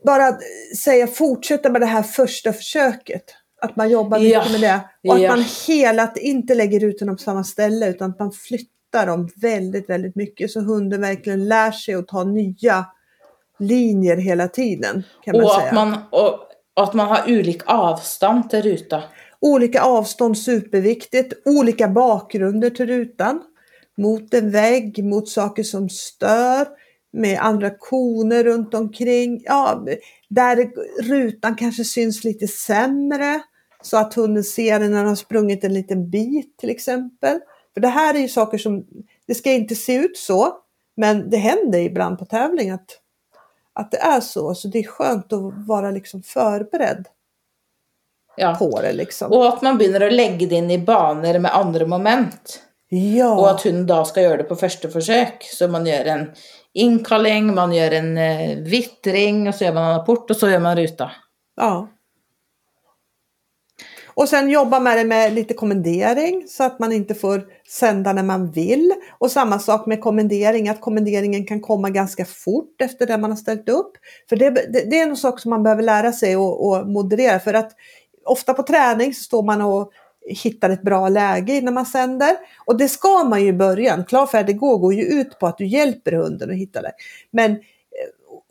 bara 0.05 0.39
säga 0.77 1.07
fortsätta 1.07 1.71
med 1.71 1.81
det 1.81 1.87
här 1.87 2.03
första 2.03 2.53
försöket. 2.53 3.35
Att 3.61 3.77
man 3.77 3.91
jobbar 3.91 4.19
mycket 4.19 4.33
Ja, 4.47 4.53
med 4.53 4.61
det. 4.61 4.81
Och 5.09 5.15
att 5.15 5.23
ja. 5.23 5.31
man 5.37 5.45
hela 5.67 6.13
inte 6.17 6.55
lägger 6.55 6.85
ut 6.85 6.99
dem 6.99 7.17
på 7.17 7.23
samma 7.23 7.45
ställe 7.45 7.89
utan 7.89 8.11
att 8.11 8.19
man 8.19 8.33
flyttar 8.33 9.07
dem 9.07 9.29
väldigt, 9.37 9.91
väldigt 9.91 10.17
mycket. 10.17 10.51
Så 10.51 10.61
hunden 10.61 11.01
verkligen 11.01 11.49
lär 11.49 11.71
sig 11.73 11.95
att 11.95 12.09
ta 12.09 12.25
nya 12.25 12.87
linjer 13.59 14.17
hela 14.17 14.49
tiden. 14.49 15.03
Kan 15.25 15.37
man 15.37 15.45
Og 15.45 15.51
säga. 15.51 15.67
at 15.69 15.75
man, 15.75 15.95
og, 16.11 16.41
og 16.77 16.89
at 16.89 16.95
man 16.95 17.09
har 17.09 17.25
ulik 17.27 17.63
avstand 17.67 18.51
til 18.51 18.63
ruta. 18.63 19.03
Olika 19.41 19.81
avstånd 19.83 20.39
superviktigt. 20.39 21.33
Olika 21.45 21.89
bakgrunder 21.89 22.71
till 22.71 22.87
rutan. 22.87 23.41
Mot 23.97 24.35
en 24.35 24.51
vägg, 24.51 25.05
mot 25.05 25.29
saker 25.29 25.63
som 25.63 25.89
stör. 25.89 26.67
Med 27.13 27.39
andra 27.41 27.71
koner 27.71 28.45
runt 28.45 28.75
omkring. 28.75 29.43
Ja, 29.45 29.85
där 30.29 30.71
rutan 31.03 31.55
kanske 31.55 31.85
syns 31.85 32.25
lite 32.25 32.49
sämre. 32.49 33.41
Så 33.83 33.97
att 33.97 34.15
hunden 34.15 34.45
ser 34.45 34.81
den 34.81 34.91
när 34.91 34.99
den 34.99 35.09
har 35.09 35.15
sprungit 35.15 35.65
en 35.65 35.75
liten 35.75 36.11
bit 36.11 36.59
till 36.59 36.71
exempel. 36.71 37.41
För 37.75 37.81
det 37.81 37.89
här 37.89 38.15
är 38.15 38.19
ju 38.19 38.29
saker 38.29 38.59
som, 38.59 38.87
det 39.27 39.35
ska 39.35 39.53
inte 39.53 39.75
se 39.75 39.95
ut 39.95 40.17
så. 40.17 40.53
Men 40.97 41.31
det 41.31 41.37
händer 41.37 41.79
ibland 41.79 42.19
på 42.19 42.25
tävling 42.25 42.71
att, 42.71 42.99
att 43.73 43.91
det 43.91 43.99
är 43.99 44.21
så. 44.21 44.55
Så 44.55 44.69
det 44.69 44.79
är 44.79 44.87
skönt 44.87 45.33
att 45.33 45.67
vara 45.67 45.91
liksom 45.91 46.23
förberedd 46.23 47.07
Ja. 48.37 48.55
på 48.55 48.81
det 48.81 48.93
liksom. 48.93 49.33
Og 49.33 49.47
at 49.47 49.63
man 49.63 49.81
å 49.81 50.09
legge 50.11 50.47
det 50.47 50.55
inn 50.55 50.71
i 50.71 50.79
baner 50.79 51.39
med 51.39 51.51
andre 51.55 51.87
moment. 51.87 52.63
Ja. 52.89 53.33
Og 53.35 53.49
at 53.51 53.65
hun 53.67 53.87
da 53.87 54.05
skal 54.09 54.23
gjøre 54.23 54.43
det 54.43 54.49
på 54.49 54.57
første 54.57 54.91
forsøk. 54.93 55.45
Så 55.45 55.69
man 55.69 55.87
gjør 55.87 56.13
en 56.15 56.29
inkalling, 56.79 57.55
man 57.55 57.73
gör 57.73 57.91
en 57.91 58.19
eh, 58.19 58.57
vittring 58.57 59.49
och 59.49 59.55
så 59.55 59.65
gör 59.65 59.75
man 59.75 59.85
en 59.85 59.99
rapport, 59.99 60.31
och 60.31 60.37
så 60.37 60.51
gör 60.51 60.61
man 60.61 60.77
ruta. 60.77 61.11
Ja. 61.57 61.89
Och 64.19 64.29
sen 64.29 64.51
jobba 64.51 64.81
med 64.81 64.99
det 64.99 65.05
med 65.05 65.35
lite 65.35 65.55
kommendering 65.55 66.45
så 66.49 66.65
att 66.65 66.79
man 66.79 66.93
inte 66.93 67.15
får 67.15 67.45
sända 67.69 68.13
när 68.13 68.23
man 68.23 68.51
vill. 68.51 68.95
Och 69.19 69.31
samma 69.31 69.59
sak 69.59 69.87
med 69.87 70.01
kommendering, 70.01 70.69
att 70.69 70.81
kommenderingen 70.81 71.47
kan 71.47 71.61
komma 71.61 71.91
ganska 71.91 72.25
fort 72.25 72.81
efter 72.81 73.07
det 73.07 73.19
man 73.19 73.31
har 73.31 73.37
ställt 73.37 73.69
upp. 73.69 73.93
För 74.29 74.37
det, 74.37 74.51
det, 74.51 74.91
det 74.91 74.99
är 74.99 75.03
en 75.03 75.17
sak 75.17 75.41
som 75.41 75.51
man 75.51 75.63
behöver 75.63 75.83
lära 75.83 76.13
sig 76.13 76.37
och, 76.37 76.69
och 76.69 76.89
moderera. 76.89 77.39
För 77.39 77.55
att 77.55 77.73
ofta 78.25 78.55
på 78.55 78.63
träning 78.63 79.15
så 79.15 79.23
står 79.23 79.43
man 79.43 79.63
och 79.63 79.93
hittar 80.27 80.71
ett 80.71 80.83
bra 80.83 81.09
läge 81.09 81.57
innan 81.57 81.75
man 81.75 81.87
sänder. 81.87 82.37
Och 82.65 82.79
det 82.79 82.89
ska 82.89 83.25
man 83.25 83.43
ju 83.43 83.49
i 83.49 83.53
början. 83.53 84.05
Klar, 84.05 84.27
färdig, 84.27 84.59
gå 84.59 84.79
går 84.79 84.95
ju 84.95 85.03
ut 85.03 85.39
på 85.39 85.47
att 85.47 85.59
du 85.59 85.67
hjälper 85.67 86.13
hunden 86.13 86.51
att 86.51 86.57
hitta 86.57 86.83
det. 86.83 86.93
Men 87.31 87.51
eh, 87.51 87.59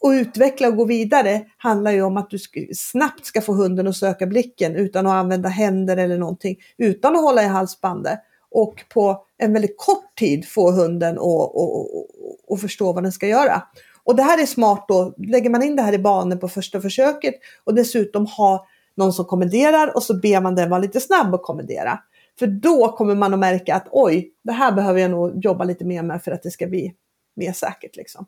att 0.01 0.13
utveckla 0.13 0.67
och 0.67 0.75
gå 0.75 0.85
vidare 0.85 1.41
handlar 1.57 1.91
ju 1.91 2.01
om 2.01 2.17
att 2.17 2.29
du 2.29 2.37
snabbt 2.75 3.25
ska 3.25 3.41
få 3.41 3.53
hunden 3.53 3.87
att 3.87 3.95
söka 3.95 4.25
blicken 4.25 4.75
utan 4.75 5.07
att 5.07 5.13
använda 5.13 5.49
händer 5.49 5.97
eller 5.97 6.17
någonting. 6.17 6.57
Utan 6.77 7.15
att 7.15 7.21
hålla 7.21 7.43
i 7.43 7.47
halsbandet. 7.47 8.19
Och 8.51 8.83
på 8.93 9.25
en 9.37 9.53
väldigt 9.53 9.77
kort 9.77 10.17
tid 10.17 10.47
få 10.47 10.71
hunden 10.71 11.15
att 11.15 11.23
och, 11.23 11.57
och, 11.57 12.05
och, 12.47 12.59
förstå 12.59 12.93
vad 12.93 13.03
den 13.03 13.11
ska 13.11 13.27
göra. 13.27 13.63
Och 14.03 14.15
det 14.15 14.23
här 14.23 14.41
är 14.41 14.45
smart 14.45 14.85
då. 14.87 15.15
Lägger 15.17 15.49
man 15.49 15.63
in 15.63 15.75
det 15.75 15.81
här 15.81 15.93
i 15.93 15.99
banan 15.99 16.39
på 16.39 16.47
första 16.47 16.81
försöket 16.81 17.35
och 17.63 17.75
dessutom 17.75 18.25
ha 18.25 18.67
någon 18.97 19.13
som 19.13 19.25
kommenderar 19.25 19.95
och 19.95 20.03
så 20.03 20.13
ber 20.13 20.41
man 20.41 20.55
den 20.55 20.69
vara 20.69 20.79
lite 20.79 20.99
snabb 20.99 21.33
och 21.33 21.41
kommendera. 21.41 21.99
För 22.39 22.47
då 22.47 22.91
kommer 22.91 23.15
man 23.15 23.33
att 23.33 23.39
märka 23.39 23.75
att 23.75 23.87
oj, 23.91 24.31
det 24.43 24.51
här 24.51 24.71
behöver 24.71 24.99
jag 24.99 25.11
nog 25.11 25.45
jobba 25.45 25.63
lite 25.63 25.85
mer 25.85 26.03
med 26.03 26.23
för 26.23 26.31
att 26.31 26.43
det 26.43 26.51
ska 26.51 26.67
bli 26.67 26.93
mer 27.35 27.53
säkert. 27.53 27.95
Liksom. 27.95 28.25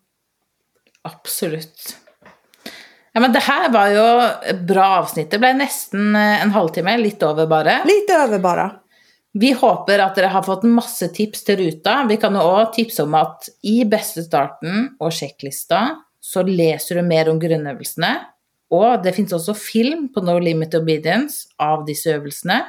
Absolutt. 1.02 1.98
Ja, 3.12 3.20
men 3.20 3.34
det 3.34 3.40
her 3.40 3.70
var 3.70 3.88
jo 3.88 4.04
et 4.50 4.62
bra 4.68 4.86
avsnitt. 5.00 5.32
Det 5.32 5.40
ble 5.42 5.54
nesten 5.58 6.16
eh, 6.16 6.44
en 6.44 6.54
halvtime, 6.54 6.98
litt 6.98 7.24
over 7.24 7.48
bare. 7.50 7.82
Lite 7.86 8.14
över 8.14 8.40
bara. 8.40 8.72
Vi 9.34 9.52
håper 9.54 10.00
at 10.00 10.16
dere 10.18 10.30
har 10.34 10.44
fått 10.46 10.64
masse 10.64 11.10
tips 11.14 11.44
til 11.46 11.58
ruta. 11.58 12.04
Vi 12.10 12.18
kan 12.22 12.38
òg 12.38 12.74
tipse 12.74 13.04
om 13.04 13.14
at 13.18 13.50
i 13.66 13.82
beste 13.86 14.24
starten 14.26 14.94
og 15.00 15.14
sjekklista 15.14 15.84
så 16.22 16.44
leser 16.46 17.00
du 17.00 17.06
mer 17.06 17.30
om 17.30 17.40
grunnøvelsene. 17.42 18.14
Og 18.72 19.02
det 19.04 19.16
fins 19.16 19.34
også 19.34 19.56
film 19.58 20.10
på 20.14 20.22
No 20.22 20.36
Limit 20.40 20.76
Obedience 20.78 21.48
av 21.60 21.86
disse 21.88 22.12
øvelsene. 22.14 22.60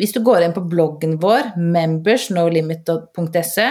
Hvis 0.00 0.14
du 0.16 0.20
går 0.24 0.42
inn 0.46 0.54
på 0.56 0.64
bloggen 0.66 1.18
vår, 1.22 1.52
membersnolimit.se, 1.60 3.68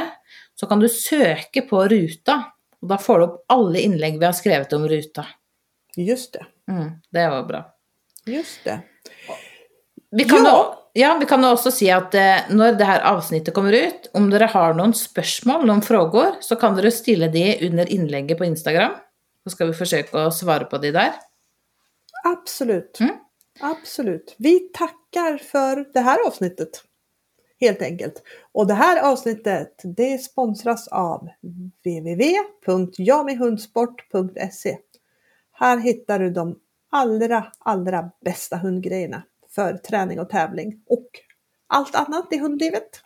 så 0.59 0.67
kan 0.69 0.79
du 0.79 0.87
søke 0.91 1.63
på 1.67 1.81
ruta. 1.91 2.37
Og 2.79 2.87
da 2.91 2.97
får 3.01 3.19
du 3.19 3.25
opp 3.25 3.39
alle 3.51 3.81
innlegg 3.83 4.19
vi 4.21 4.27
har 4.27 4.35
skrevet 4.37 4.73
om 4.77 4.85
ruta. 4.87 5.25
Just 5.97 6.33
det. 6.37 6.45
Mm, 6.69 6.89
det 7.11 7.25
var 7.33 7.43
bra. 7.49 7.63
Just 8.29 8.63
det. 8.63 8.77
Vi 10.11 10.23
kan, 10.25 10.45
jo- 10.45 10.75
ja, 10.97 11.11
vi 11.19 11.25
kan 11.29 11.43
også 11.45 11.71
si 11.73 11.89
at 11.93 12.15
eh, 12.17 12.47
når 12.53 12.77
det 12.79 12.87
her 12.87 13.03
avsnittet 13.11 13.53
kommer 13.53 13.73
ut, 13.75 14.07
om 14.17 14.29
dere 14.31 14.47
har 14.49 14.73
noen 14.77 14.93
spørsmål, 14.97 15.65
noen 15.67 15.83
frågor, 15.85 16.37
så 16.45 16.55
kan 16.59 16.75
dere 16.77 16.91
stille 16.93 17.27
de 17.33 17.43
under 17.67 17.89
innlegget 17.93 18.37
på 18.39 18.45
Instagram. 18.47 18.95
Så 19.43 19.49
skal 19.55 19.67
vi 19.71 19.77
forsøke 19.77 20.17
å 20.17 20.31
svare 20.33 20.65
på 20.69 20.77
de 20.83 20.91
der. 20.95 21.11
Absolut. 22.27 22.99
Mm. 22.99 23.15
Absolut. 23.59 24.35
Vi 24.37 24.59
tackar 24.59 25.37
för 25.37 25.93
det 25.93 25.99
här 25.99 26.27
avsnittet. 26.27 26.83
Helt 27.59 27.81
enkelt. 27.81 28.23
Och 28.51 28.67
det 28.67 28.73
här 28.73 29.11
avsnittet 29.11 29.81
det 29.83 30.17
sponsras 30.17 30.87
av 30.87 31.29
www.jamihundsport.se. 31.85 34.77
Här 35.51 35.77
hittar 35.77 36.19
du 36.19 36.29
de 36.29 36.59
allra, 36.91 37.51
allra 37.59 38.11
bästa 38.25 38.57
hundgrejerna 38.57 39.23
för 39.49 39.77
träning 39.77 40.19
och 40.19 40.29
tävling 40.29 40.83
och 40.85 41.07
allt 41.67 41.95
annat 41.95 42.33
i 42.33 42.37
hundlivet. 42.37 43.01